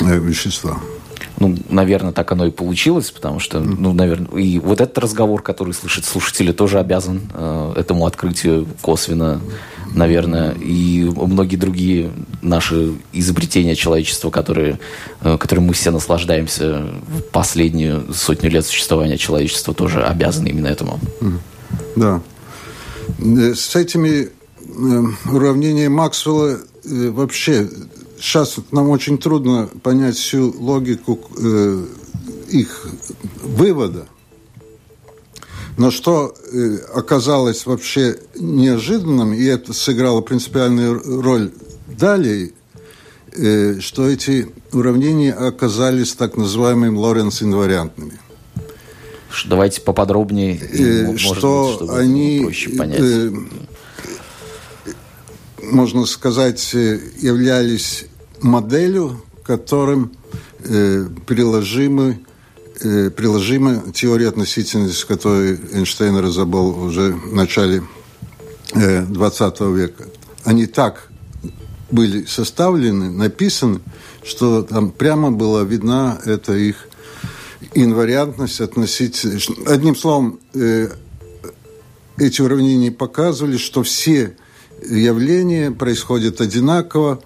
э, 0.00 0.18
вещества. 0.18 0.78
Ну, 1.38 1.56
наверное, 1.68 2.12
так 2.12 2.32
оно 2.32 2.46
и 2.46 2.50
получилось, 2.50 3.10
потому 3.10 3.40
что, 3.40 3.60
ну, 3.60 3.92
наверное, 3.92 4.40
и 4.40 4.58
вот 4.58 4.80
этот 4.80 4.96
разговор, 4.98 5.42
который 5.42 5.74
слышит 5.74 6.04
слушатели, 6.04 6.52
тоже 6.52 6.78
обязан 6.78 7.30
э, 7.32 7.74
этому 7.76 8.06
открытию 8.06 8.66
косвенно, 8.80 9.40
наверное, 9.94 10.52
и 10.52 11.04
многие 11.04 11.56
другие 11.56 12.12
наши 12.42 12.94
изобретения 13.12 13.74
человечества, 13.74 14.30
которые, 14.30 14.78
э, 15.22 15.36
которым 15.38 15.64
мы 15.64 15.72
все 15.74 15.90
наслаждаемся 15.90 16.86
в 17.06 17.22
последнюю 17.32 18.12
сотню 18.12 18.50
лет 18.50 18.66
существования 18.66 19.18
человечества, 19.18 19.74
тоже 19.74 20.02
обязаны 20.02 20.48
именно 20.48 20.68
этому. 20.68 20.98
Да. 21.96 22.20
Э, 23.18 23.54
с 23.54 23.74
этими 23.76 24.28
э, 24.28 25.02
уравнениями 25.32 25.88
Максвелла 25.88 26.58
вообще 26.84 27.68
сейчас 28.18 28.56
нам 28.70 28.90
очень 28.90 29.18
трудно 29.18 29.68
понять 29.82 30.16
всю 30.16 30.54
логику 30.58 31.20
их 32.48 32.88
вывода. 33.42 34.06
Но 35.76 35.90
что 35.90 36.34
э, 36.52 36.78
оказалось 36.94 37.66
вообще 37.66 38.18
неожиданным, 38.34 39.34
и 39.34 39.44
это 39.44 39.72
сыграло 39.72 40.22
принципиальную 40.22 41.22
роль 41.22 41.52
далее, 41.86 42.52
э, 43.32 43.78
что 43.80 44.08
эти 44.08 44.48
уравнения 44.72 45.32
оказались 45.32 46.14
так 46.14 46.36
называемыми 46.36 46.96
Лоренц-инвариантными. 46.96 48.18
Давайте 49.44 49.82
поподробнее, 49.82 50.56
э, 50.56 51.16
что 51.18 51.76
быть, 51.78 51.90
они 51.90 52.40
проще 52.42 52.70
понять. 52.70 53.00
Э, 53.00 53.32
можно 55.62 56.06
сказать, 56.06 56.72
являлись 56.72 58.06
моделью, 58.40 59.22
которым 59.42 60.12
э, 60.60 61.06
приложимы, 61.26 62.20
приложима 62.78 63.92
теория 63.94 64.28
относительности, 64.28 65.06
которую 65.06 65.58
Эйнштейн 65.72 66.16
разобрал 66.16 66.78
уже 66.78 67.12
в 67.12 67.34
начале 67.34 67.82
э, 68.74 69.02
20 69.02 69.60
века. 69.60 70.04
Они 70.44 70.66
так 70.66 71.10
были 71.90 72.24
составлены, 72.24 73.10
написаны, 73.10 73.80
что 74.24 74.62
там 74.62 74.90
прямо 74.90 75.30
была 75.30 75.62
видна 75.62 76.20
эта 76.24 76.54
их 76.54 76.88
инвариантность 77.74 78.60
относительно... 78.60 79.38
Одним 79.66 79.96
словом, 79.96 80.40
э, 80.54 80.88
эти 82.18 82.40
уравнения 82.42 82.90
показывали, 82.90 83.56
что 83.56 83.82
все 83.82 84.36
явления 84.82 85.70
происходят 85.70 86.40
одинаково, 86.40 87.20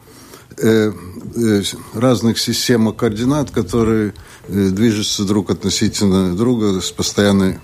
э, 0.58 0.92
э, 1.36 1.62
разных 1.94 2.38
систем 2.38 2.92
координат, 2.92 3.50
которые 3.50 4.08
э, 4.08 4.12
движутся 4.48 5.24
друг 5.24 5.50
относительно 5.50 6.36
друга 6.36 6.80
с 6.80 6.90
постоянной 6.90 7.58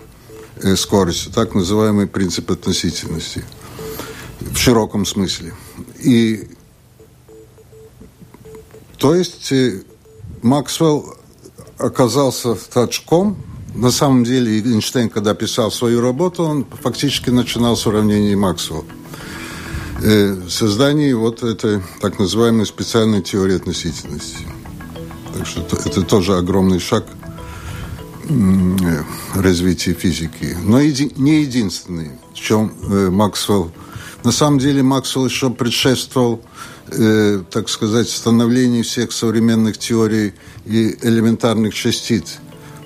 э, 0.63 0.77
скоростью. 0.77 1.33
Так 1.33 1.55
называемый 1.55 2.07
принцип 2.07 2.51
относительности 2.51 3.45
в 4.41 4.57
широком 4.57 5.05
смысле. 5.05 5.55
И 6.03 6.49
то 8.99 9.15
есть 9.15 9.53
э, 9.53 9.83
Максвелл 10.43 11.17
оказался 11.79 12.55
в 12.55 12.65
точком. 12.65 13.37
На 13.75 13.91
самом 13.91 14.25
деле 14.25 14.59
Эйнштейн, 14.59 15.11
когда 15.11 15.35
писал 15.35 15.71
свою 15.71 16.01
работу, 16.01 16.45
он 16.45 16.67
фактически 16.83 17.29
начинал 17.29 17.77
с 17.77 17.87
уравнений 17.87 18.35
Максвелла 18.35 18.85
э, 20.03 20.37
создании 20.49 21.13
вот 21.13 21.43
этой 21.43 21.83
так 22.01 22.19
называемой 22.19 22.67
специальной 22.67 23.23
теории 23.23 23.57
относительности. 23.57 24.56
Так 25.37 25.47
что 25.47 25.61
это 25.61 26.03
тоже 26.03 26.37
огромный 26.37 26.81
шаг 26.81 27.05
развития 29.35 29.93
физики. 29.93 30.57
Но 30.65 30.81
еди, 30.81 31.13
не 31.17 31.43
единственный, 31.43 32.13
в 32.33 32.35
чем 32.35 32.73
э, 32.91 33.11
Максвелл... 33.11 33.71
На 34.25 34.33
самом 34.33 34.59
деле 34.59 34.83
Максвелл 34.83 35.27
еще 35.27 35.51
предшествовал, 35.51 36.41
э, 36.89 37.43
так 37.51 37.69
сказать, 37.69 38.09
становлению 38.09 38.83
всех 38.83 39.13
современных 39.13 39.79
теорий 39.79 40.33
и 40.65 40.97
элементарных 41.03 41.75
частиц, 41.75 42.39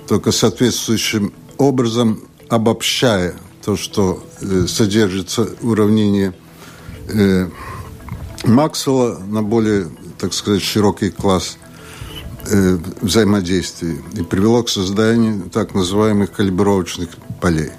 только 0.07 0.31
соответствующим 0.31 1.33
образом 1.57 2.21
обобщая 2.49 3.33
то, 3.63 3.77
что 3.77 4.23
э, 4.41 4.67
содержится 4.67 5.47
уравнение 5.61 6.35
э, 7.07 7.49
Максвелла 8.43 9.19
на 9.25 9.41
более, 9.41 9.87
так 10.19 10.33
сказать, 10.33 10.61
широкий 10.61 11.09
класс 11.09 11.57
э, 12.45 12.77
взаимодействия 13.01 13.97
и 14.13 14.23
привело 14.23 14.63
к 14.63 14.69
созданию 14.69 15.49
так 15.49 15.73
называемых 15.73 16.31
калибровочных 16.31 17.09
полей. 17.39 17.71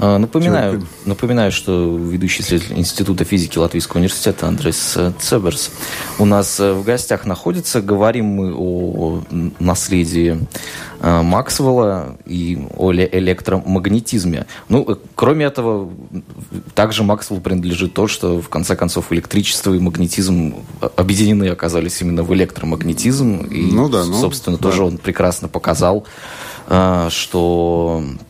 А, 0.00 0.16
напоминаю, 0.18 0.86
напоминаю, 1.06 1.50
что 1.50 1.96
ведущий 1.96 2.42
исследователь 2.42 2.78
Института 2.78 3.24
физики 3.24 3.58
Латвийского 3.58 3.98
университета 3.98 4.46
Андрес 4.46 4.96
Цеберс 5.18 5.72
у 6.20 6.24
нас 6.24 6.60
э, 6.60 6.72
в 6.72 6.84
гостях 6.84 7.26
находится. 7.26 7.80
Говорим 7.80 8.26
мы 8.26 8.54
о 8.54 9.24
наследии 9.58 10.46
э, 11.00 11.22
Максвелла 11.22 12.16
и 12.26 12.64
о 12.76 12.92
электромагнетизме. 12.92 14.46
Ну, 14.68 14.84
э, 14.88 14.94
кроме 15.16 15.46
этого, 15.46 15.90
также 16.76 17.02
Максвеллу 17.02 17.42
принадлежит 17.42 17.92
то, 17.92 18.06
что 18.06 18.40
в 18.40 18.48
конце 18.48 18.76
концов 18.76 19.12
электричество 19.12 19.74
и 19.74 19.80
магнетизм 19.80 20.54
объединены 20.94 21.48
оказались 21.48 22.00
именно 22.02 22.22
в 22.22 22.32
электромагнетизм. 22.34 23.46
И, 23.46 23.72
ну, 23.72 23.88
да, 23.88 24.04
ну, 24.04 24.14
собственно, 24.14 24.58
да. 24.58 24.62
тоже 24.62 24.84
он 24.84 24.98
прекрасно 24.98 25.48
показал, 25.48 26.06
что 27.08 28.04
э, 28.04 28.27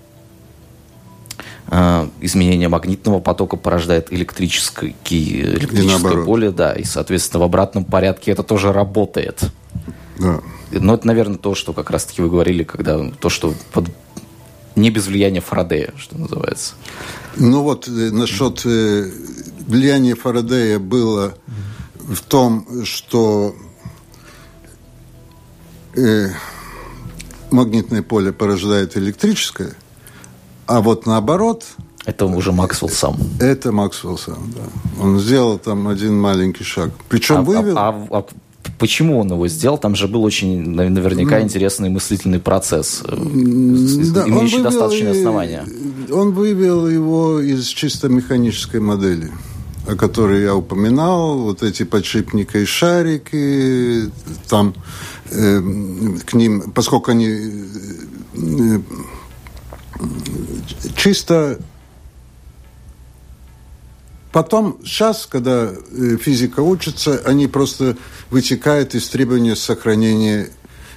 изменение 1.71 2.69
магнитного 2.69 3.21
потока 3.21 3.57
порождает 3.57 4.13
электрическое, 4.13 4.95
электрическое 5.11 6.25
поле, 6.25 6.51
да, 6.51 6.73
и, 6.73 6.85
соответственно, 6.85 7.43
в 7.43 7.45
обратном 7.45 7.85
порядке 7.85 8.31
это 8.31 8.43
тоже 8.43 8.73
работает. 8.73 9.43
Да. 10.19 10.41
Но 10.73 10.95
это, 10.95 11.07
наверное, 11.07 11.37
то, 11.37 11.55
что 11.55 11.73
как 11.73 11.91
раз-таки 11.91 12.23
вы 12.23 12.31
говорили, 12.31 12.65
когда 12.65 13.11
то, 13.11 13.29
что 13.29 13.55
под... 13.73 13.91
не 14.77 14.91
без 14.91 15.07
влияния 15.07 15.41
Фарадея, 15.41 15.93
что 15.99 16.19
называется. 16.19 16.75
Ну 17.37 17.63
вот 17.63 17.87
э, 17.87 17.91
насчет 17.91 18.65
э, 18.65 19.11
влияния 19.67 20.15
Фарадея 20.15 20.79
было 20.79 21.35
в 21.97 22.21
том, 22.23 22.67
что 22.85 23.55
э, 25.95 26.29
магнитное 27.51 28.03
поле 28.03 28.33
порождает 28.33 28.97
электрическое– 28.97 29.75
а 30.69 30.81
вот 30.81 31.07
наоборот... 31.07 31.65
Это 32.05 32.27
уже 32.27 32.53
Максвелл 32.53 32.91
сам. 32.91 33.17
Это 33.41 33.73
Максвелл 33.73 34.17
сам, 34.19 34.53
да. 34.55 35.03
Он 35.03 35.19
сделал 35.19 35.59
там 35.59 35.89
один 35.89 36.19
маленький 36.19 36.65
шаг. 36.65 36.91
Причем 37.09 37.37
а, 37.37 37.43
вывел... 37.43 37.79
А, 37.79 37.89
а, 37.89 38.19
а 38.19 38.27
почему 38.79 39.19
он 39.19 39.31
его 39.31 39.49
сделал? 39.49 39.79
Там 39.79 39.95
же 39.95 40.09
был 40.09 40.25
очень 40.25 40.71
наверняка 40.71 41.39
ну, 41.39 41.45
интересный 41.45 41.91
мыслительный 41.91 42.39
процесс, 42.39 43.03
э, 43.05 43.15
да, 43.15 44.27
имеющий 44.29 44.63
достаточное 44.63 45.13
основание. 45.13 45.65
Он 46.11 46.33
вывел 46.33 46.89
его 46.89 47.41
из 47.41 47.67
чисто 47.67 48.09
механической 48.09 48.81
модели 48.81 49.31
о 49.87 49.97
которой 49.97 50.43
я 50.43 50.55
упоминал, 50.55 51.39
вот 51.39 51.63
эти 51.63 51.83
подшипники 51.85 52.59
и 52.59 52.67
шарики, 52.67 54.11
там 54.47 54.75
э, 55.31 55.63
к 56.27 56.35
ним, 56.35 56.73
поскольку 56.73 57.11
они 57.11 57.29
э, 58.35 58.81
чисто 60.97 61.59
Потом, 64.33 64.79
сейчас, 64.85 65.27
когда 65.27 65.73
э, 65.73 66.17
физика 66.19 66.61
учится, 66.61 67.21
они 67.25 67.47
просто 67.47 67.97
вытекают 68.31 68.95
из 68.95 69.09
требования 69.09 69.57
сохранения 69.57 70.51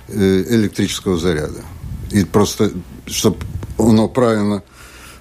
э, 0.09 0.43
электрического 0.49 1.17
заряда. 1.17 1.63
И 2.11 2.25
просто, 2.25 2.71
чтобы 3.07 3.37
оно 3.77 4.09
правильно 4.09 4.63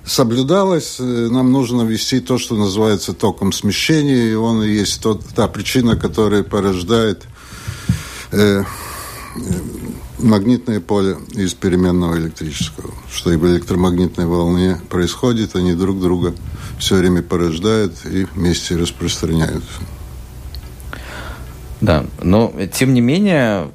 соблюдалось, 0.04 0.96
э, 0.98 1.02
нам 1.30 1.52
нужно 1.52 1.82
ввести 1.82 2.20
то, 2.20 2.36
что 2.36 2.56
называется 2.56 3.12
током 3.12 3.52
смещения, 3.52 4.32
и 4.32 4.34
он 4.34 4.64
и 4.64 4.70
есть 4.70 5.00
тот, 5.00 5.24
та 5.28 5.46
причина, 5.46 5.96
которая 5.96 6.42
порождает 6.42 7.22
э, 8.32 8.64
магнитное 10.22 10.80
поле 10.80 11.16
из 11.32 11.54
переменного 11.54 12.16
электрического. 12.18 12.92
Что 13.12 13.32
и 13.32 13.36
в 13.36 13.46
электромагнитной 13.46 14.26
волне 14.26 14.80
происходит, 14.88 15.56
они 15.56 15.74
друг 15.74 16.00
друга 16.00 16.34
все 16.78 16.96
время 16.96 17.22
порождают 17.22 17.94
и 18.04 18.26
вместе 18.34 18.76
распространяются. 18.76 19.80
Да, 21.80 22.04
но 22.22 22.52
тем 22.72 22.92
не 22.94 23.00
менее 23.00 23.70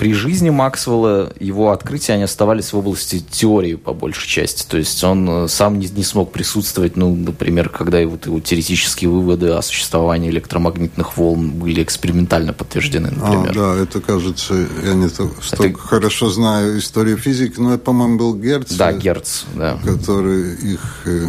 при 0.00 0.14
жизни 0.14 0.48
Максвелла 0.48 1.30
его 1.38 1.72
открытия, 1.72 2.14
они 2.14 2.22
оставались 2.22 2.72
в 2.72 2.78
области 2.78 3.20
теории 3.20 3.74
по 3.74 3.92
большей 3.92 4.26
части. 4.26 4.66
То 4.66 4.78
есть 4.78 5.04
он 5.04 5.28
э, 5.28 5.48
сам 5.48 5.78
не, 5.78 5.88
не 5.88 6.04
смог 6.04 6.32
присутствовать, 6.32 6.96
ну, 6.96 7.14
например, 7.14 7.68
когда 7.68 7.98
его, 7.98 8.18
его 8.24 8.40
теоретические 8.40 9.10
выводы 9.10 9.48
о 9.48 9.60
существовании 9.60 10.30
электромагнитных 10.30 11.18
волн 11.18 11.50
были 11.50 11.82
экспериментально 11.82 12.54
подтверждены, 12.54 13.08
а, 13.08 13.34
например. 13.34 13.50
А, 13.50 13.52
да, 13.52 13.82
это 13.82 14.00
кажется, 14.00 14.66
я 14.82 14.94
не 14.94 15.10
столько 15.10 15.66
это... 15.66 15.78
хорошо 15.78 16.30
знаю 16.30 16.78
историю 16.78 17.18
физики, 17.18 17.60
но 17.60 17.74
это, 17.74 17.84
по-моему, 17.84 18.16
был 18.16 18.34
Герц. 18.36 18.72
Да, 18.72 18.94
Герц, 18.94 19.42
да. 19.54 19.78
Который 19.84 20.54
их 20.54 21.02
э, 21.04 21.26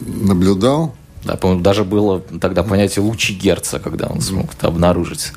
наблюдал. 0.00 0.96
Да, 1.22 1.36
по-моему, 1.36 1.62
даже 1.62 1.84
было 1.84 2.20
тогда 2.40 2.64
понятие 2.64 3.04
лучи 3.04 3.32
Герца, 3.32 3.78
когда 3.78 4.08
он 4.08 4.22
смог 4.22 4.54
это 4.54 4.66
обнаружить. 4.66 5.30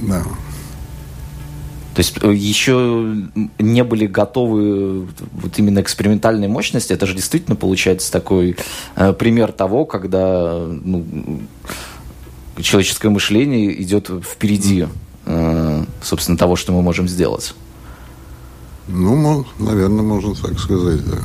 Да. 0.00 0.24
Есть 2.00 2.16
э, 2.22 2.32
еще 2.32 3.14
не 3.58 3.84
были 3.84 4.06
готовы 4.06 5.06
вот 5.32 5.58
именно 5.58 5.80
экспериментальные 5.80 6.48
мощности. 6.48 6.94
Это 6.94 7.04
же 7.04 7.14
действительно 7.14 7.56
получается 7.56 8.10
такой 8.10 8.56
э, 8.96 9.12
пример 9.12 9.52
того, 9.52 9.84
когда 9.84 10.64
ну, 10.66 11.04
человеческое 12.56 13.10
мышление 13.10 13.82
идет 13.82 14.08
впереди, 14.24 14.86
э, 15.26 15.84
собственно, 16.02 16.38
того, 16.38 16.56
что 16.56 16.72
мы 16.72 16.80
можем 16.80 17.06
сделать. 17.06 17.54
Ну, 18.88 19.44
наверное, 19.58 20.02
можно 20.02 20.34
так 20.34 20.58
сказать, 20.58 21.02
да. 21.04 21.18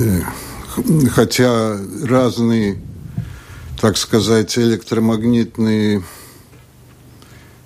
Э, 0.00 0.22
хотя 1.08 1.78
разные, 2.02 2.78
так 3.80 3.96
сказать, 3.96 4.58
электромагнитные 4.58 6.02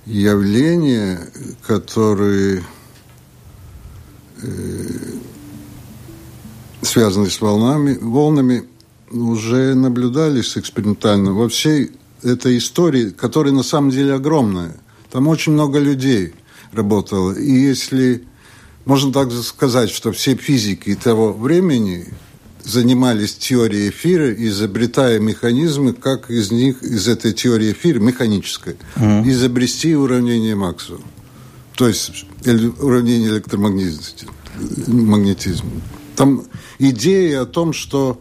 явления, 0.06 1.20
которые 1.66 2.62
э, 4.42 4.48
связаны 6.82 7.28
с 7.28 7.40
волнами, 7.40 7.98
волнами, 8.00 8.64
уже 9.10 9.74
наблюдались 9.74 10.56
экспериментально. 10.56 11.32
Во 11.32 11.48
всей 11.48 11.92
этой 12.22 12.58
истории, 12.58 13.10
которая 13.10 13.52
на 13.52 13.62
самом 13.62 13.90
деле 13.90 14.14
огромная, 14.14 14.76
там 15.10 15.28
очень 15.28 15.52
много 15.52 15.78
людей 15.78 16.34
работало. 16.72 17.32
И 17.32 17.52
если 17.52 18.24
можно 18.84 19.12
так 19.12 19.32
сказать, 19.32 19.90
что 19.90 20.12
все 20.12 20.34
физики 20.36 20.94
того 20.94 21.32
времени 21.32 22.06
занимались 22.66 23.34
теорией 23.36 23.90
эфира, 23.90 24.32
изобретая 24.34 25.20
механизмы, 25.20 25.92
как 25.92 26.30
из 26.30 26.50
них, 26.50 26.82
из 26.82 27.06
этой 27.06 27.32
теории 27.32 27.72
эфира, 27.72 28.00
механической, 28.00 28.76
mm-hmm. 28.96 29.30
изобрести 29.30 29.94
уравнение 29.94 30.56
Максвелла. 30.56 31.00
То 31.76 31.86
есть 31.86 32.26
уравнение 32.80 33.28
электромагнетизма. 33.30 34.32
Магнетизма. 34.88 35.70
Там 36.16 36.44
идея 36.78 37.42
о 37.42 37.46
том, 37.46 37.72
что 37.72 38.20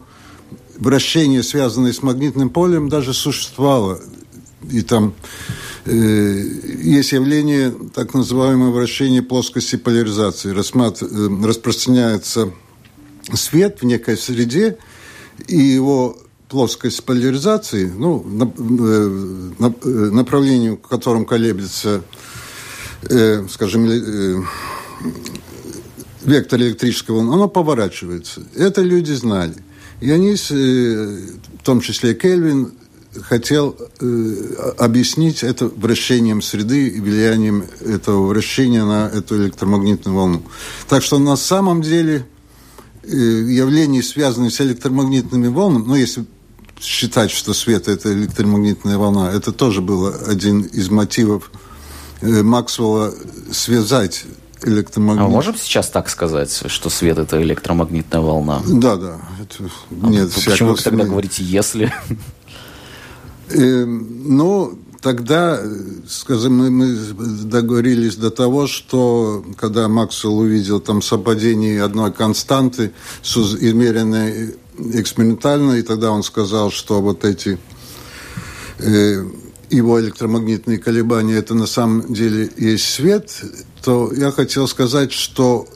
вращение, 0.78 1.42
связанное 1.42 1.92
с 1.92 2.02
магнитным 2.02 2.50
полем, 2.50 2.88
даже 2.88 3.14
существовало. 3.14 4.00
И 4.70 4.82
там 4.82 5.14
э, 5.86 6.42
есть 6.82 7.12
явление 7.12 7.74
так 7.94 8.14
называемого 8.14 8.70
вращения 8.72 9.22
плоскости 9.22 9.76
поляризации. 9.76 10.50
Рассмат, 10.50 11.02
э, 11.02 11.06
распространяется 11.42 12.52
свет 13.34 13.78
в 13.80 13.84
некой 13.84 14.16
среде, 14.16 14.78
и 15.46 15.56
его 15.56 16.18
плоскость 16.48 17.04
поляризации, 17.04 17.86
ну, 17.86 18.22
на, 18.22 18.44
э, 18.44 19.50
на, 19.58 19.74
э, 19.82 19.88
направлению, 20.12 20.76
в 20.76 20.88
котором 20.88 21.24
колеблется, 21.24 22.02
э, 23.02 23.46
скажем, 23.50 23.86
э, 23.90 24.42
вектор 26.22 26.60
электрического, 26.60 27.20
оно 27.20 27.48
поворачивается. 27.48 28.42
Это 28.54 28.82
люди 28.82 29.12
знали. 29.12 29.54
И 30.00 30.10
они, 30.10 30.34
э, 30.34 31.18
в 31.60 31.64
том 31.64 31.80
числе 31.80 32.14
Кельвин, 32.14 32.72
хотел 33.22 33.76
э, 34.00 34.72
объяснить 34.78 35.42
это 35.42 35.66
вращением 35.68 36.42
среды 36.42 36.88
и 36.88 37.00
влиянием 37.00 37.64
этого 37.80 38.26
вращения 38.26 38.84
на 38.84 39.08
эту 39.08 39.42
электромагнитную 39.42 40.14
волну. 40.14 40.42
Так 40.88 41.02
что 41.02 41.18
на 41.18 41.36
самом 41.36 41.82
деле 41.82 42.26
явлений, 43.06 44.02
связанных 44.02 44.52
с 44.52 44.60
электромагнитными 44.60 45.48
волнами, 45.48 45.84
ну, 45.86 45.94
если 45.94 46.24
считать, 46.80 47.30
что 47.30 47.54
свет– 47.54 47.88
это 47.88 48.12
электромагнитная 48.12 48.98
волна, 48.98 49.32
это 49.32 49.52
тоже 49.52 49.80
был 49.80 50.12
один 50.26 50.62
из 50.62 50.90
мотивов 50.90 51.50
э, 52.20 52.42
Максвелла 52.42 53.14
связать 53.50 54.24
электромагнит... 54.62 55.24
А 55.24 55.28
можем 55.28 55.56
сейчас 55.56 55.88
так 55.88 56.08
сказать, 56.08 56.62
что 56.66 56.90
свет– 56.90 57.18
это 57.18 57.42
электромагнитная 57.42 58.20
волна? 58.20 58.62
Да, 58.66 58.96
да. 58.96 59.20
Это 59.40 59.70
нет 59.90 60.30
а 60.36 60.50
почему 60.50 60.70
вы 60.70 60.76
тогда 60.76 61.04
говорите 61.04 61.42
«если»? 61.44 61.92
Э, 63.48 63.84
ну, 63.84 64.76
тогда, 65.06 65.62
скажем, 66.08 66.56
мы, 66.56 66.68
мы 66.68 66.96
договорились 67.44 68.16
до 68.16 68.32
того, 68.32 68.66
что 68.66 69.44
когда 69.56 69.86
Максвелл 69.86 70.38
увидел 70.38 70.80
там 70.80 71.00
совпадение 71.00 71.84
одной 71.84 72.12
константы, 72.12 72.90
измеренной 73.22 74.56
экспериментально, 74.94 75.74
и 75.74 75.82
тогда 75.82 76.10
он 76.10 76.24
сказал, 76.24 76.72
что 76.72 77.00
вот 77.00 77.24
эти 77.24 77.56
э, 78.80 79.24
его 79.70 80.00
электромагнитные 80.00 80.78
колебания, 80.78 81.36
это 81.36 81.54
на 81.54 81.66
самом 81.66 82.12
деле 82.12 82.50
есть 82.56 82.92
свет, 82.92 83.30
то 83.84 84.12
я 84.12 84.32
хотел 84.32 84.66
сказать, 84.66 85.12
что 85.12 85.68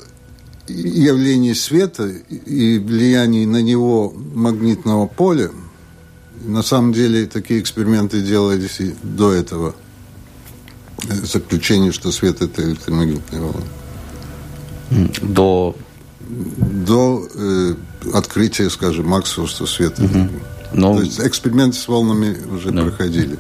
явление 0.67 1.55
света 1.55 2.09
и 2.09 2.81
влияние 2.81 3.47
на 3.47 3.63
него 3.63 4.13
магнитного 4.35 5.07
поля, 5.07 5.53
на 6.41 6.63
самом 6.63 6.93
деле 6.93 7.27
такие 7.27 7.61
эксперименты 7.61 8.21
делались 8.21 8.81
и 8.81 8.95
до 9.03 9.33
этого. 9.33 9.75
Заключение, 11.09 11.93
что 11.93 12.13
свет– 12.13 12.43
это 12.43 12.63
электромагнитная 12.63 13.41
волна. 13.41 13.67
До? 15.23 15.77
До 16.21 17.27
э, 17.35 17.75
открытия, 18.13 18.69
скажем, 18.71 19.09
Максвелла, 19.09 19.49
что 19.49 19.67
свет 19.67 19.99
угу. 19.99 20.29
Но... 20.73 20.97
То 20.97 21.03
есть 21.03 21.21
эксперименты 21.21 21.77
с 21.77 21.89
волнами 21.89 22.37
уже 22.53 22.71
да. 22.71 22.83
проходили. 22.83 23.39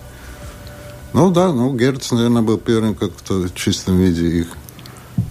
Ну 1.12 1.30
да, 1.30 1.52
ну 1.52 1.74
Герц, 1.76 2.10
наверное, 2.12 2.42
был 2.42 2.58
первым, 2.58 2.94
как 2.94 3.14
кто 3.16 3.40
в 3.40 3.54
чистом 3.54 3.98
виде 3.98 4.26
их 4.40 4.48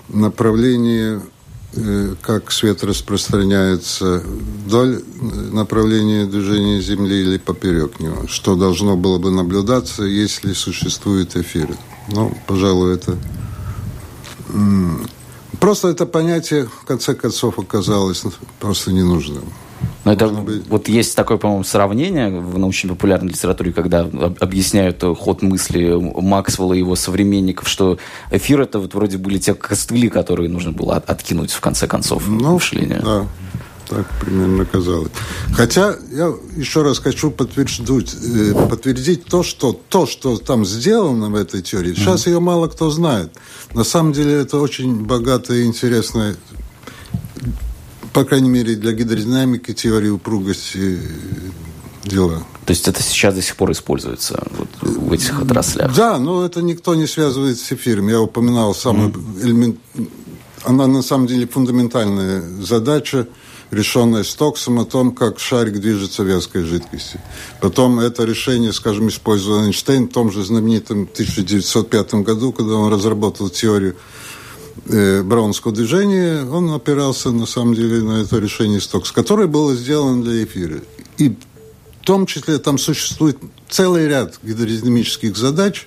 направления 0.08 1.20
как 2.22 2.50
свет 2.50 2.82
распространяется 2.82 4.22
вдоль 4.66 5.02
направления 5.52 6.26
движения 6.26 6.80
Земли 6.80 7.20
или 7.22 7.38
поперек 7.38 8.00
него, 8.00 8.26
что 8.26 8.56
должно 8.56 8.96
было 8.96 9.18
бы 9.18 9.30
наблюдаться, 9.30 10.02
если 10.02 10.52
существует 10.52 11.36
эфир. 11.36 11.76
Ну, 12.08 12.36
пожалуй, 12.46 12.94
это... 12.94 13.16
Просто 15.60 15.88
это 15.88 16.06
понятие, 16.06 16.66
в 16.66 16.84
конце 16.86 17.14
концов, 17.14 17.58
оказалось 17.58 18.24
просто 18.58 18.92
ненужным. 18.92 19.44
Но 20.10 20.14
это 20.14 20.28
быть... 20.28 20.66
вот 20.68 20.88
есть 20.88 21.14
такое, 21.14 21.36
по-моему, 21.36 21.62
сравнение 21.62 22.30
в 22.30 22.58
научно-популярной 22.58 23.30
литературе, 23.30 23.72
когда 23.72 24.00
объясняют 24.40 25.02
ход 25.18 25.42
мысли 25.42 25.94
Максвелла 25.94 26.74
и 26.74 26.78
его 26.78 26.96
современников, 26.96 27.68
что 27.68 27.98
эфир 28.32 28.60
это 28.60 28.80
вот 28.80 28.94
вроде 28.94 29.18
были 29.18 29.38
те 29.38 29.54
костыли, 29.54 30.08
которые 30.08 30.48
нужно 30.48 30.72
было 30.72 30.96
откинуть 30.96 31.52
в 31.52 31.60
конце 31.60 31.86
концов 31.86 32.26
ну, 32.26 32.54
мышления. 32.54 33.00
Да, 33.04 33.26
так 33.88 34.06
примерно 34.20 34.64
казалось. 34.64 35.12
Хотя 35.52 35.94
я 36.10 36.32
еще 36.56 36.82
раз 36.82 36.98
хочу 36.98 37.30
подтвердить, 37.30 38.16
э, 38.20 38.68
подтвердить 38.68 39.26
то, 39.26 39.44
что 39.44 39.78
то, 39.88 40.06
что 40.06 40.38
там 40.38 40.64
сделано 40.64 41.30
в 41.30 41.36
этой 41.36 41.62
теории, 41.62 41.94
сейчас 41.94 42.26
mm-hmm. 42.26 42.30
ее 42.30 42.40
мало 42.40 42.66
кто 42.66 42.90
знает. 42.90 43.32
На 43.74 43.84
самом 43.84 44.12
деле 44.12 44.32
это 44.40 44.58
очень 44.58 45.04
богатая 45.04 45.58
и 45.58 45.66
интересная 45.66 46.34
по 48.12 48.24
крайней 48.24 48.48
мере, 48.48 48.74
для 48.76 48.92
гидродинамики, 48.92 49.72
теории 49.72 50.08
упругости 50.08 50.98
дела. 52.04 52.42
То 52.66 52.72
есть 52.72 52.88
это 52.88 53.02
сейчас 53.02 53.34
до 53.34 53.42
сих 53.42 53.56
пор 53.56 53.72
используется 53.72 54.42
вот, 54.56 54.68
в 54.80 55.12
этих 55.12 55.40
отраслях? 55.40 55.94
Да, 55.94 56.18
но 56.18 56.44
это 56.44 56.62
никто 56.62 56.94
не 56.94 57.06
связывает 57.06 57.58
с 57.58 57.72
эфиром. 57.72 58.08
Я 58.08 58.20
упоминал 58.20 58.74
самый 58.74 59.08
mm. 59.08 59.44
элемент... 59.44 59.78
Она 60.64 60.86
на 60.86 61.02
самом 61.02 61.26
деле 61.26 61.46
фундаментальная 61.46 62.42
задача, 62.60 63.26
решенная 63.70 64.24
Стоксом 64.24 64.78
о 64.78 64.84
том, 64.84 65.12
как 65.12 65.40
шарик 65.40 65.80
движется 65.80 66.22
в 66.22 66.26
вязкой 66.26 66.64
жидкости. 66.64 67.18
Потом 67.60 67.98
это 67.98 68.24
решение, 68.24 68.72
скажем, 68.72 69.08
использовал 69.08 69.64
Эйнштейн 69.64 70.08
в 70.08 70.12
том 70.12 70.30
же 70.30 70.44
знаменитом 70.44 71.08
1905 71.12 72.14
году, 72.16 72.52
когда 72.52 72.74
он 72.74 72.92
разработал 72.92 73.48
теорию 73.48 73.94
э, 73.94 73.96
Браунского 74.86 75.72
движения, 75.74 76.44
он 76.44 76.72
опирался 76.72 77.30
на 77.30 77.46
самом 77.46 77.74
деле 77.74 78.02
на 78.02 78.22
это 78.22 78.38
решение 78.38 78.80
Стокс, 78.80 79.12
которое 79.12 79.46
было 79.46 79.74
сделано 79.74 80.22
для 80.22 80.44
эфира. 80.44 80.80
И 81.18 81.28
в 81.28 82.04
том 82.04 82.26
числе 82.26 82.58
там 82.58 82.78
существует 82.78 83.38
целый 83.68 84.08
ряд 84.08 84.38
гидродинамических 84.42 85.36
задач 85.36 85.86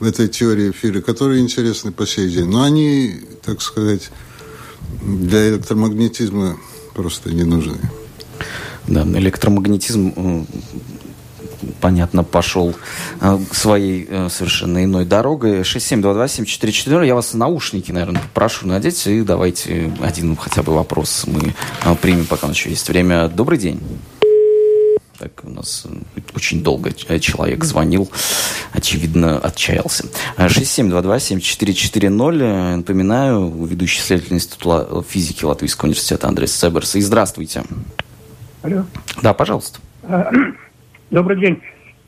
в 0.00 0.04
этой 0.04 0.28
теории 0.28 0.70
эфира, 0.70 1.00
которые 1.00 1.40
интересны 1.40 1.92
по 1.92 2.06
сей 2.06 2.28
день. 2.30 2.46
Но 2.46 2.62
они, 2.62 3.20
так 3.44 3.62
сказать, 3.62 4.10
для 5.02 5.50
электромагнетизма 5.50 6.56
просто 6.94 7.32
не 7.32 7.44
нужны. 7.44 7.78
Да, 8.88 9.04
электромагнетизм 9.04 10.46
понятно, 11.82 12.24
пошел 12.24 12.74
э, 13.20 13.38
своей 13.50 14.06
э, 14.08 14.30
совершенно 14.30 14.82
иной 14.84 15.04
дорогой. 15.04 15.60
67227440. 15.62 17.06
Я 17.06 17.16
вас 17.16 17.34
наушники, 17.34 17.90
наверное, 17.92 18.22
прошу 18.32 18.68
надеть. 18.68 19.06
И 19.06 19.20
давайте 19.22 19.92
один 20.00 20.36
хотя 20.36 20.62
бы 20.62 20.74
вопрос 20.74 21.24
мы 21.26 21.52
э, 21.84 21.94
примем, 22.00 22.24
пока 22.26 22.46
еще 22.46 22.70
есть 22.70 22.88
время. 22.88 23.28
Добрый 23.28 23.58
день. 23.58 23.80
Так, 25.18 25.42
у 25.44 25.50
нас 25.50 25.86
очень 26.34 26.62
долго 26.62 26.90
человек 26.92 27.64
звонил, 27.64 28.10
очевидно, 28.72 29.38
отчаялся. 29.38 30.04
67227440. 30.38 32.76
Напоминаю, 32.76 33.66
ведущий 33.66 34.00
исследователь 34.00 34.36
Института 34.36 35.02
физики 35.08 35.44
Латвийского 35.44 35.86
университета 35.86 36.28
Андрей 36.28 36.46
Себерс. 36.46 36.94
И 36.94 37.00
здравствуйте. 37.00 37.64
Алло. 38.62 38.84
Да, 39.20 39.34
пожалуйста. 39.34 39.80
Добрый 41.10 41.40
день. 41.40 41.60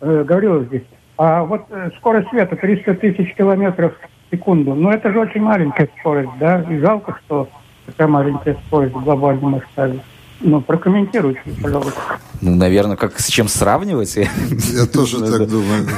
Э, 0.05 0.23
говорил 0.23 0.65
здесь. 0.65 0.83
А 1.17 1.45
вот 1.45 1.63
э, 1.71 1.91
скорость 1.97 2.29
света 2.29 2.57
300 2.57 2.95
тысяч 2.97 3.35
километров 3.35 3.95
в 4.29 4.37
секунду. 4.37 4.75
Ну, 4.75 4.91
это 4.91 5.11
же 5.11 5.19
очень 5.19 5.41
маленькая 5.41 5.89
скорость, 5.99 6.33
да? 6.39 6.61
И 6.71 6.79
жалко, 6.79 7.19
что 7.25 7.49
такая 7.87 8.09
маленькая 8.09 8.59
скорость 8.67 8.95
в 8.95 9.03
глобальном 9.03 9.53
масштабе. 9.53 10.01
Ну, 10.41 10.61
прокомментируйте, 10.61 11.41
пожалуйста. 11.63 12.19
Ну, 12.43 12.55
наверное, 12.55 12.97
как 12.97 13.19
с 13.19 13.29
чем 13.29 13.49
сравнивать? 13.49 14.17
Я 14.17 14.85
тоже 14.93 15.21
так 15.21 15.49
думаю. 15.49 15.89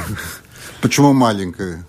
Почему 0.81 1.11
маленькая? 1.11 1.83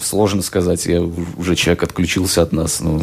Сложно 0.00 0.42
сказать. 0.42 0.86
Я 0.86 1.02
уже 1.36 1.54
человек 1.54 1.84
отключился 1.84 2.42
от 2.42 2.52
нас. 2.52 2.80
Ну, 2.80 3.00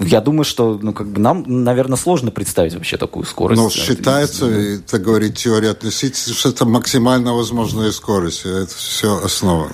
Я 0.00 0.20
думаю, 0.20 0.44
что 0.44 0.78
ну, 0.80 0.92
как 0.92 1.08
бы 1.08 1.20
нам, 1.20 1.44
наверное, 1.46 1.96
сложно 1.96 2.30
представить 2.30 2.74
вообще 2.74 2.96
такую 2.96 3.24
скорость. 3.24 3.60
Но 3.60 3.70
считается, 3.70 4.46
это 4.46 4.98
говорит 4.98 5.36
теория 5.36 5.70
относительности, 5.70 6.32
что 6.32 6.48
это 6.50 6.64
максимально 6.64 7.34
возможная 7.34 7.92
скорость. 7.92 8.44
Это 8.44 8.74
все 8.74 9.22
основа. 9.22 9.68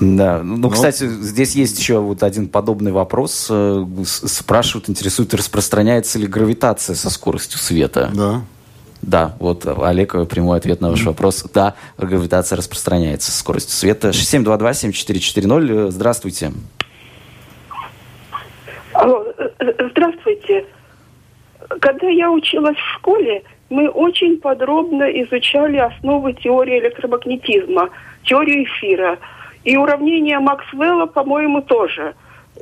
Да. 0.00 0.42
Ну, 0.42 0.56
Но... 0.56 0.70
кстати, 0.70 1.08
здесь 1.08 1.54
есть 1.54 1.78
еще 1.78 1.98
вот 1.98 2.22
один 2.22 2.48
подобный 2.48 2.92
вопрос. 2.92 3.46
Э, 3.50 3.84
спрашивают, 4.04 4.88
интересует, 4.88 5.34
распространяется 5.34 6.18
ли 6.18 6.26
гравитация 6.26 6.96
со 6.96 7.10
скоростью 7.10 7.58
света? 7.58 8.10
Да. 8.14 8.42
Да, 9.02 9.36
вот 9.38 9.64
Олег, 9.64 10.28
прямой 10.28 10.58
ответ 10.58 10.80
на 10.80 10.90
ваш 10.90 11.04
вопрос. 11.04 11.44
Да, 11.54 11.74
гравитация 11.96 12.56
распространяется 12.56 13.30
со 13.30 13.38
скоростью 13.38 13.74
света. 13.76 14.10
6722-7440. 14.10 15.90
Здравствуйте. 15.92 16.46
Э, 16.46 16.77
здравствуйте. 19.60 20.64
Когда 21.80 22.08
я 22.08 22.30
училась 22.30 22.76
в 22.76 22.94
школе, 22.96 23.42
мы 23.68 23.88
очень 23.88 24.38
подробно 24.38 25.04
изучали 25.22 25.76
основы 25.76 26.32
теории 26.32 26.78
электромагнетизма, 26.78 27.90
теорию 28.24 28.64
эфира. 28.64 29.18
И 29.64 29.76
уравнения 29.76 30.38
Максвелла, 30.38 31.06
по-моему, 31.06 31.60
тоже. 31.62 32.14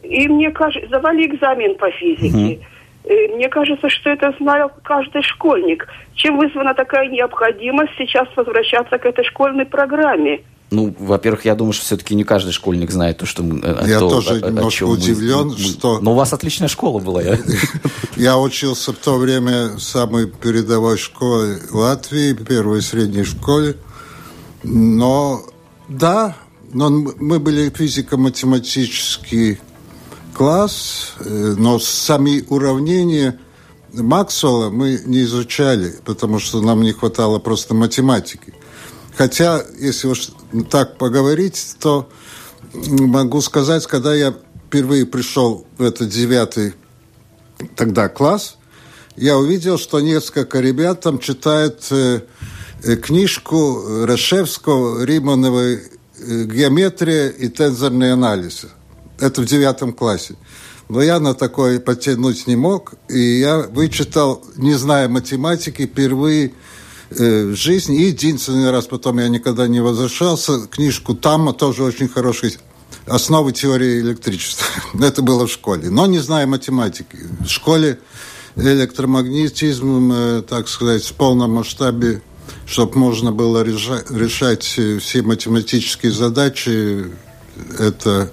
И 0.03 0.29
мне 0.29 0.51
кажется, 0.51 0.89
сдавали 0.89 1.27
экзамен 1.27 1.77
по 1.77 1.91
физике. 1.91 2.59
Угу. 3.05 3.37
Мне 3.37 3.49
кажется, 3.49 3.89
что 3.89 4.11
это 4.11 4.35
знал 4.41 4.73
каждый 4.83 5.23
школьник. 5.23 5.87
Чем 6.15 6.39
вызвана 6.39 6.75
такая 6.75 7.09
необходимость 7.09 7.93
сейчас 7.97 8.27
возвращаться 8.35 8.99
к 8.99 9.07
этой 9.07 9.25
школьной 9.25 9.67
программе? 9.67 10.41
Ну, 10.71 10.95
во-первых, 10.99 11.45
я 11.45 11.55
думаю, 11.55 11.73
что 11.73 11.85
все-таки 11.85 12.15
не 12.17 12.25
каждый 12.25 12.51
школьник 12.51 12.91
знает 12.91 13.19
то, 13.19 13.27
что 13.27 13.45
э, 13.45 13.85
Я 13.87 14.01
то, 14.01 14.09
тоже 14.09 14.41
о, 14.43 14.51
немножко 14.51 14.85
о 14.85 14.89
удивлен, 14.89 15.49
мы, 15.49 15.59
что... 15.59 16.01
Но 16.01 16.13
у 16.13 16.15
вас 16.17 16.33
отличная 16.33 16.69
школа 16.69 16.99
была. 16.99 17.23
Я, 17.23 17.39
я 18.17 18.39
учился 18.39 18.93
в 18.93 18.97
то 18.97 19.17
время 19.17 19.77
в 19.77 19.81
самой 19.81 20.27
передовой 20.27 20.99
школе 20.99 21.61
Латвии, 21.71 22.33
первой 22.33 22.83
средней 22.83 23.23
школе. 23.23 23.77
Но, 24.65 25.45
да, 25.89 26.37
но 26.73 26.91
мы 26.91 27.39
были 27.39 27.71
физико-математический 27.71 29.61
класс, 30.35 31.13
э, 31.21 31.55
но 31.57 31.79
сами 31.79 32.45
уравнения 32.49 33.39
Максвелла 33.93 34.71
мы 34.71 35.01
не 35.07 35.23
изучали, 35.23 35.95
потому 36.05 36.41
что 36.41 36.61
нам 36.61 36.83
не 36.83 36.93
хватало 36.93 37.39
просто 37.39 37.75
математики. 37.75 38.53
Хотя, 39.17 39.63
если 39.79 40.09
уж 40.09 40.29
так 40.64 40.99
поговорить, 40.99 41.77
то 41.81 42.09
могу 42.73 43.40
сказать, 43.40 43.87
когда 43.87 44.14
я 44.14 44.35
впервые 44.66 45.07
пришел 45.07 45.66
в 45.79 45.83
этот 45.83 46.09
девятый 46.09 46.75
тогда 47.75 48.09
класс, 48.09 48.57
я 49.16 49.38
увидел, 49.38 49.79
что 49.79 50.01
несколько 50.01 50.61
ребят 50.61 51.01
там 51.01 51.19
читают 51.19 51.87
э, 51.90 52.21
э, 52.83 52.97
книжку 52.97 54.05
Рашевского 54.05 55.05
«Римановой 55.05 55.83
э, 56.19 56.45
геометрия 56.45 57.29
и 57.29 57.49
тензорный 57.49 58.12
анализ». 58.12 58.66
Это 59.19 59.40
в 59.40 59.47
девятом 59.47 59.95
классе. 59.95 60.35
Но 60.88 61.01
я 61.03 61.19
на 61.19 61.35
такое 61.35 61.81
потянуть 61.81 62.47
не 62.47 62.57
мог, 62.57 62.95
и 63.09 63.19
я 63.19 63.59
вычитал, 63.59 64.45
не 64.57 64.75
зная 64.75 65.09
математики, 65.09 65.87
впервые 65.87 66.53
Э, 67.11 67.45
в 67.45 67.55
жизни. 67.55 68.03
И 68.03 68.07
единственный 68.07 68.71
раз 68.71 68.87
потом 68.87 69.19
я 69.19 69.29
никогда 69.29 69.69
не 69.69 69.81
возвращался. 69.81 70.66
Книжку 70.66 71.14
Тамма 71.14 71.53
тоже 71.53 71.85
очень 71.85 72.09
хорошая. 72.09 72.53
Основы 73.07 73.53
теории 73.53 74.01
электричества. 74.01 74.66
Это 75.01 75.23
было 75.23 75.47
в 75.47 75.51
школе. 75.51 75.88
Но 75.88 76.07
не 76.07 76.19
знаю 76.19 76.49
математики. 76.49 77.19
В 77.40 77.49
школе 77.49 78.01
электромагнетизм, 78.57 80.12
э, 80.12 80.42
так 80.42 80.69
сказать, 80.69 81.05
в 81.05 81.12
полном 81.12 81.53
масштабе, 81.53 82.23
чтобы 82.66 82.99
можно 82.99 83.31
было 83.31 83.62
решать 83.62 84.64
все 84.64 85.23
математические 85.23 86.11
задачи, 86.11 87.05
это 87.79 88.33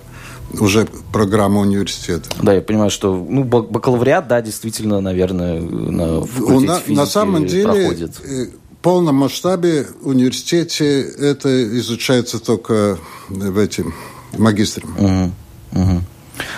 уже 0.60 0.88
программа 1.12 1.62
университета. 1.62 2.30
Да, 2.42 2.54
я 2.54 2.62
понимаю, 2.62 2.90
что 2.90 3.16
ну, 3.16 3.44
бакалавриат, 3.44 4.28
да, 4.28 4.42
действительно, 4.42 5.00
наверное, 5.00 5.60
на, 5.62 6.22
на, 6.22 6.82
на 6.88 7.06
самом 7.06 7.46
деле 7.46 7.64
проходит 7.64 8.12
э, 8.24 8.48
полном 8.84 9.16
масштабе 9.16 9.88
в 10.02 10.10
университете 10.10 11.02
это 11.02 11.78
изучается 11.80 12.40
только 12.40 13.00
в 13.30 13.58
этим 13.58 13.94
магистром. 14.38 15.34
Угу, 15.72 15.82
угу. 15.82 16.02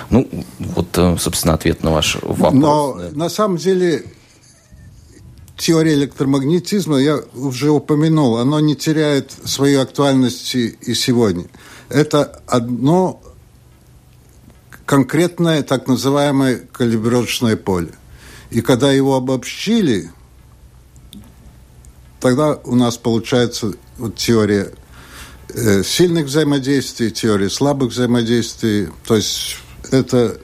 Ну, 0.10 0.46
вот, 0.60 0.98
э, 0.98 1.18
собственно, 1.20 1.54
ответ 1.54 1.84
на 1.84 1.92
ваш 1.92 2.18
вопрос. 2.22 2.54
Но 2.54 2.98
да. 2.98 3.10
на 3.14 3.30
самом 3.30 3.58
деле 3.58 4.06
теория 5.56 5.94
электромагнетизма, 5.94 6.98
я 6.98 7.20
уже 7.36 7.70
упомянул, 7.70 8.38
она 8.38 8.60
не 8.60 8.76
теряет 8.76 9.32
своей 9.32 9.78
актуальности 9.78 10.78
и 10.82 10.94
сегодня. 10.96 11.46
Это 11.90 12.42
одно 12.48 13.22
конкретное 14.88 15.62
так 15.62 15.88
называемое 15.88 16.62
калибровочное 16.72 17.56
поле. 17.56 17.92
И 18.50 18.62
когда 18.62 18.92
его 18.92 19.16
обобщили, 19.16 20.12
тогда 22.20 22.60
у 22.64 22.76
нас 22.76 22.98
получается 22.98 23.74
вот 23.98 24.16
теория 24.16 24.72
э, 25.50 25.84
сильных 25.84 26.26
взаимодействий, 26.26 27.12
теория 27.12 27.50
слабых 27.50 27.92
взаимодействий. 27.92 28.90
То 29.06 29.16
есть 29.16 29.58
это 29.92 30.38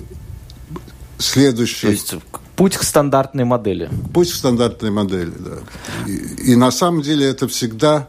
следующий... 1.18 1.88
То 1.88 1.92
есть 1.92 2.14
путь 2.56 2.78
к 2.78 2.84
стандартной 2.84 3.46
модели. 3.46 3.90
Путь 4.14 4.32
к 4.32 4.36
стандартной 4.36 4.92
модели, 4.92 5.34
да. 5.38 5.58
И, 6.08 6.52
и 6.52 6.56
на 6.56 6.72
самом 6.72 7.02
деле 7.02 7.26
это 7.28 7.48
всегда 7.48 8.08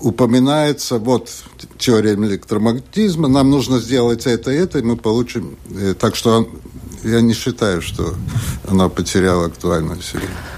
упоминается, 0.00 0.98
вот 0.98 1.30
теория 1.78 2.14
электромагнетизма, 2.14 3.28
нам 3.28 3.50
нужно 3.50 3.80
сделать 3.80 4.26
это 4.26 4.50
и 4.52 4.56
это, 4.56 4.78
и 4.78 4.82
мы 4.82 4.96
получим... 4.96 5.56
Э, 5.70 5.94
так 5.98 6.16
что 6.16 6.48
я 7.04 7.20
не 7.20 7.34
считаю, 7.34 7.82
что 7.82 8.14
она 8.68 8.88
потеряла 8.88 9.46
актуальность. 9.46 10.16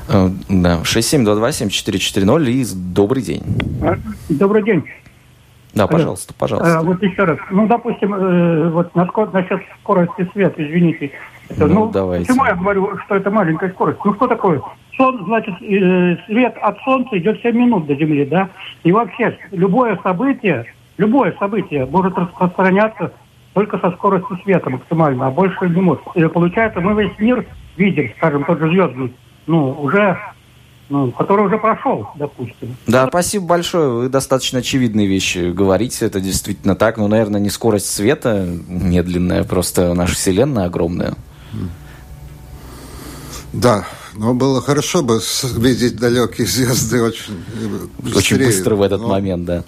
Э, 0.08 0.30
да, 0.48 0.80
67227440 0.82 2.50
и 2.50 2.64
добрый 2.74 3.22
день. 3.22 3.42
А, 3.82 3.96
добрый 4.28 4.62
день. 4.62 4.84
Да, 5.74 5.86
пожалуйста, 5.86 6.34
пожалуйста. 6.36 6.78
А, 6.78 6.82
вот 6.82 7.02
еще 7.02 7.24
раз. 7.24 7.38
Ну, 7.50 7.66
допустим, 7.66 8.14
э, 8.14 8.70
вот 8.70 8.94
насчет 8.94 9.60
скорости 9.82 10.28
света, 10.32 10.66
извините. 10.66 11.12
Это, 11.48 11.66
ну, 11.66 11.86
ну, 11.86 11.90
давайте. 11.90 12.26
Почему 12.26 12.44
я 12.46 12.54
говорю, 12.54 12.98
что 13.04 13.16
это 13.16 13.30
маленькая 13.30 13.70
скорость? 13.70 13.98
Ну, 14.04 14.14
что 14.14 14.26
такое? 14.26 14.60
Сон, 14.96 15.24
значит, 15.26 15.54
э, 15.62 16.16
свет 16.26 16.56
от 16.60 16.78
Солнца 16.80 17.16
идет 17.18 17.40
7 17.42 17.56
минут 17.56 17.86
до 17.86 17.94
Земли, 17.94 18.24
да? 18.24 18.50
И 18.82 18.92
вообще, 18.92 19.38
любое 19.52 19.98
событие, 20.02 20.66
любое 20.96 21.34
событие 21.38 21.86
может 21.86 22.18
распространяться 22.18 23.12
только 23.58 23.76
со 23.80 23.90
скоростью 23.96 24.38
света 24.44 24.70
максимально, 24.70 25.26
а 25.26 25.30
больше 25.32 25.68
не 25.68 25.80
может. 25.80 26.04
И 26.14 26.24
получается, 26.28 26.78
мы 26.78 27.02
весь 27.02 27.18
мир 27.18 27.44
видим, 27.76 28.08
скажем, 28.16 28.44
тот 28.44 28.60
же 28.60 28.68
звездный, 28.68 29.12
ну, 29.48 29.72
уже 29.82 30.16
ну, 30.88 31.10
который 31.10 31.46
уже 31.46 31.58
прошел, 31.58 32.06
допустим. 32.14 32.76
Да, 32.86 33.08
спасибо 33.08 33.46
большое. 33.46 33.90
Вы 33.90 34.08
достаточно 34.08 34.60
очевидные 34.60 35.08
вещи 35.08 35.50
говорите. 35.50 36.06
Это 36.06 36.20
действительно 36.20 36.76
так. 36.76 36.98
Ну, 36.98 37.08
наверное, 37.08 37.40
не 37.40 37.50
скорость 37.50 37.92
света 37.92 38.46
медленная, 38.68 39.42
просто 39.42 39.92
наша 39.92 40.14
Вселенная 40.14 40.66
огромная. 40.66 41.14
Да, 43.52 43.84
но 44.14 44.34
было 44.34 44.62
хорошо 44.62 45.02
бы 45.02 45.20
видеть 45.56 45.96
далекие 45.96 46.46
звезды 46.46 47.02
очень 47.02 47.42
быстрее. 47.98 48.18
Очень 48.18 48.36
быстро 48.38 48.76
в 48.76 48.82
этот 48.82 49.00
но... 49.00 49.08
момент, 49.08 49.44
да. 49.44 49.64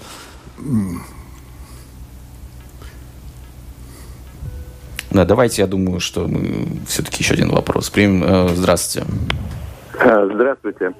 Да, 5.10 5.24
давайте, 5.24 5.62
я 5.62 5.68
думаю, 5.68 6.00
что 6.00 6.26
мы 6.28 6.66
все-таки 6.86 7.22
еще 7.22 7.34
один 7.34 7.50
вопрос 7.50 7.90
примем. 7.90 8.24
Э, 8.24 8.48
здравствуйте. 8.54 9.06
Здравствуйте 9.92 10.94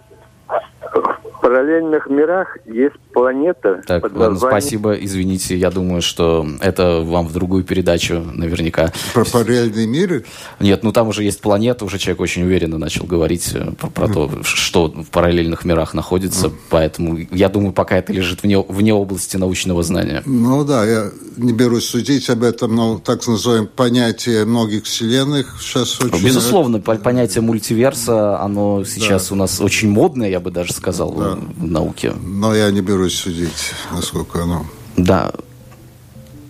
параллельных 1.41 2.07
мирах 2.07 2.59
есть 2.67 2.97
планета 3.13 3.83
так, 3.87 4.03
под 4.03 4.17
ладно, 4.17 4.39
спасибо, 4.39 4.93
извините, 4.93 5.57
я 5.57 5.71
думаю, 5.71 6.03
что 6.03 6.47
это 6.61 7.01
вам 7.01 7.27
в 7.27 7.33
другую 7.33 7.65
передачу 7.65 8.23
наверняка. 8.35 8.93
Про 9.15 9.25
параллельные 9.25 9.87
миры? 9.87 10.25
Нет, 10.61 10.83
ну 10.83 10.93
там 10.93 11.09
уже 11.09 11.25
есть 11.25 11.41
планета, 11.41 11.85
уже 11.85 11.99
человек 11.99 12.21
очень 12.21 12.45
уверенно 12.45 12.79
начал 12.79 13.05
говорить 13.05 13.51
э, 13.55 13.73
про, 13.73 13.89
про 13.89 14.09
то, 14.09 14.31
что 14.43 14.89
в 14.89 15.11
параллельных 15.11 15.65
мирах 15.65 15.95
находится, 15.95 16.51
поэтому 16.69 17.19
я 17.31 17.49
думаю, 17.49 17.73
пока 17.73 17.97
это 17.97 18.13
лежит 18.13 18.43
вне, 18.43 18.59
вне 18.61 18.95
области 18.95 19.37
научного 19.37 19.83
знания. 19.83 20.23
Ну 20.27 20.65
да, 20.65 20.85
я 20.85 21.11
не 21.37 21.53
берусь 21.53 21.87
судить 21.87 22.29
об 22.31 22.43
этом, 22.43 22.75
но 22.77 22.99
так 22.99 23.27
называем 23.27 23.67
понятие 23.67 24.45
многих 24.45 24.85
вселенных 24.85 25.57
сейчас 25.61 26.01
очень... 26.01 26.25
Безусловно, 26.25 26.81
понятие 26.81 27.43
мультиверса, 27.43 28.41
оно 28.41 28.85
сейчас 28.85 29.29
да. 29.29 29.35
у 29.35 29.39
нас 29.39 29.61
очень 29.61 29.91
модное, 29.91 30.29
я 30.29 30.41
бы 30.41 30.51
даже 30.51 30.73
сказал. 30.73 31.13
Да 31.15 31.30
в 31.37 31.67
науке. 31.67 32.13
Но 32.23 32.55
я 32.55 32.71
не 32.71 32.81
берусь 32.81 33.15
судить, 33.15 33.75
насколько 33.93 34.43
оно. 34.43 34.67
Да. 34.97 35.33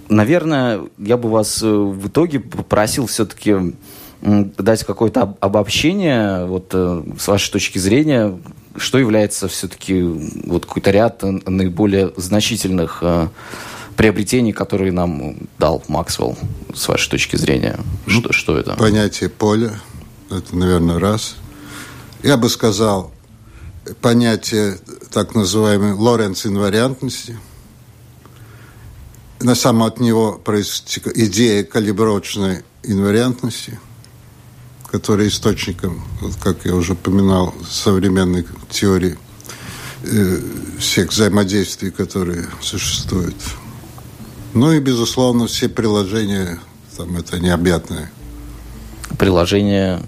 Наверное, 0.08 0.82
я 0.98 1.16
бы 1.16 1.30
вас 1.30 1.62
э, 1.62 1.68
в 1.68 2.08
итоге 2.08 2.40
попросил 2.40 3.06
все-таки 3.06 3.74
дать 4.22 4.84
какое-то 4.84 5.36
обобщение, 5.40 6.44
вот 6.46 6.70
э, 6.72 7.02
с 7.18 7.28
вашей 7.28 7.52
точки 7.52 7.78
зрения, 7.78 8.38
что 8.76 8.98
является 8.98 9.48
все-таки 9.48 10.02
вот 10.02 10.66
какой-то 10.66 10.90
ряд 10.90 11.22
наиболее 11.46 12.12
значительных 12.16 12.98
э, 13.02 13.28
приобретений, 13.96 14.52
которые 14.52 14.92
нам 14.92 15.36
дал 15.58 15.82
Максвелл, 15.88 16.36
с 16.74 16.88
вашей 16.88 17.10
точки 17.10 17.36
зрения? 17.36 17.78
Что, 18.06 18.32
что 18.32 18.58
это? 18.58 18.72
Понятие 18.74 19.30
поля, 19.30 19.80
это, 20.30 20.56
наверное, 20.56 20.98
раз. 20.98 21.36
Я 22.22 22.36
бы 22.36 22.48
сказал, 22.48 23.12
понятие 24.00 24.78
так 25.12 25.34
называемой 25.34 25.92
Лоренц 25.92 26.46
инвариантности. 26.46 27.38
На 29.40 29.54
самом 29.54 29.84
от 29.84 30.00
него 30.00 30.32
происходит 30.32 31.16
идея 31.16 31.64
калибровочной 31.64 32.62
инвариантности– 32.82 33.78
который 34.90 35.28
источником, 35.28 36.02
вот 36.20 36.34
как 36.42 36.64
я 36.64 36.74
уже 36.74 36.94
упоминал, 36.94 37.54
современной 37.68 38.44
теории 38.68 39.16
э, 40.02 40.40
всех 40.78 41.10
взаимодействий, 41.10 41.90
которые 41.90 42.46
существуют. 42.60 43.36
Ну 44.52 44.72
и, 44.72 44.80
безусловно, 44.80 45.46
все 45.46 45.68
приложения, 45.68 46.58
там 46.96 47.16
это 47.16 47.38
необъятное. 47.38 48.10
Приложения 49.16 50.00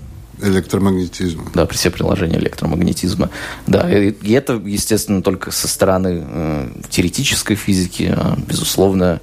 электромагнетизма. 0.42 1.44
Да, 1.54 1.66
все 1.66 1.90
приложения 1.90 2.38
электромагнетизма. 2.38 3.30
Да, 3.66 3.88
и 3.90 4.32
это, 4.32 4.54
естественно, 4.54 5.22
только 5.22 5.50
со 5.50 5.68
стороны 5.68 6.24
э, 6.26 6.68
теоретической 6.90 7.56
физики, 7.56 8.12
а, 8.14 8.36
безусловно, 8.46 9.20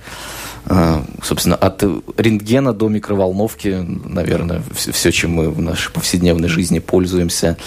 а, 0.65 1.03
собственно, 1.23 1.55
от 1.55 1.83
рентгена 2.17 2.73
до 2.73 2.89
микроволновки, 2.89 3.85
наверное, 4.05 4.61
все, 4.73 4.91
все, 4.91 5.11
чем 5.11 5.31
мы 5.31 5.49
в 5.49 5.61
нашей 5.61 5.91
повседневной 5.91 6.49
жизни 6.49 6.79
пользуемся, 6.79 7.57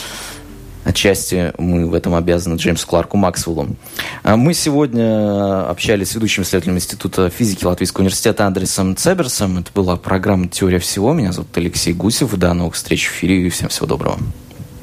Отчасти 0.85 1.53
мы 1.59 1.87
в 1.87 1.95
этом 1.95 2.15
обязаны 2.15 2.57
Джеймсу 2.57 2.87
Кларку 2.87 3.17
Максвеллу. 3.17 3.77
А 4.23 4.37
мы 4.37 4.53
сегодня 4.55 5.69
общались 5.69 6.11
с 6.11 6.15
ведущим 6.15 6.43
исследователем 6.43 6.77
Института 6.77 7.31
физики 7.31 7.65
Латвийского 7.65 8.03
университета 8.03 8.47
Андресом 8.47 8.97
Цеберсом. 8.97 9.59
Это 9.59 9.71
была 9.75 9.97
программа 9.97 10.49
«Теория 10.49 10.79
всего». 10.79 11.13
Меня 11.13 11.33
зовут 11.33 11.57
Алексей 11.57 11.93
Гусев. 11.93 12.35
До 12.35 12.53
новых 12.53 12.75
встреч 12.75 13.07
в 13.07 13.13
эфире 13.13 13.47
и 13.47 13.49
всем 13.51 13.69
всего 13.69 13.87
доброго. 13.87 14.19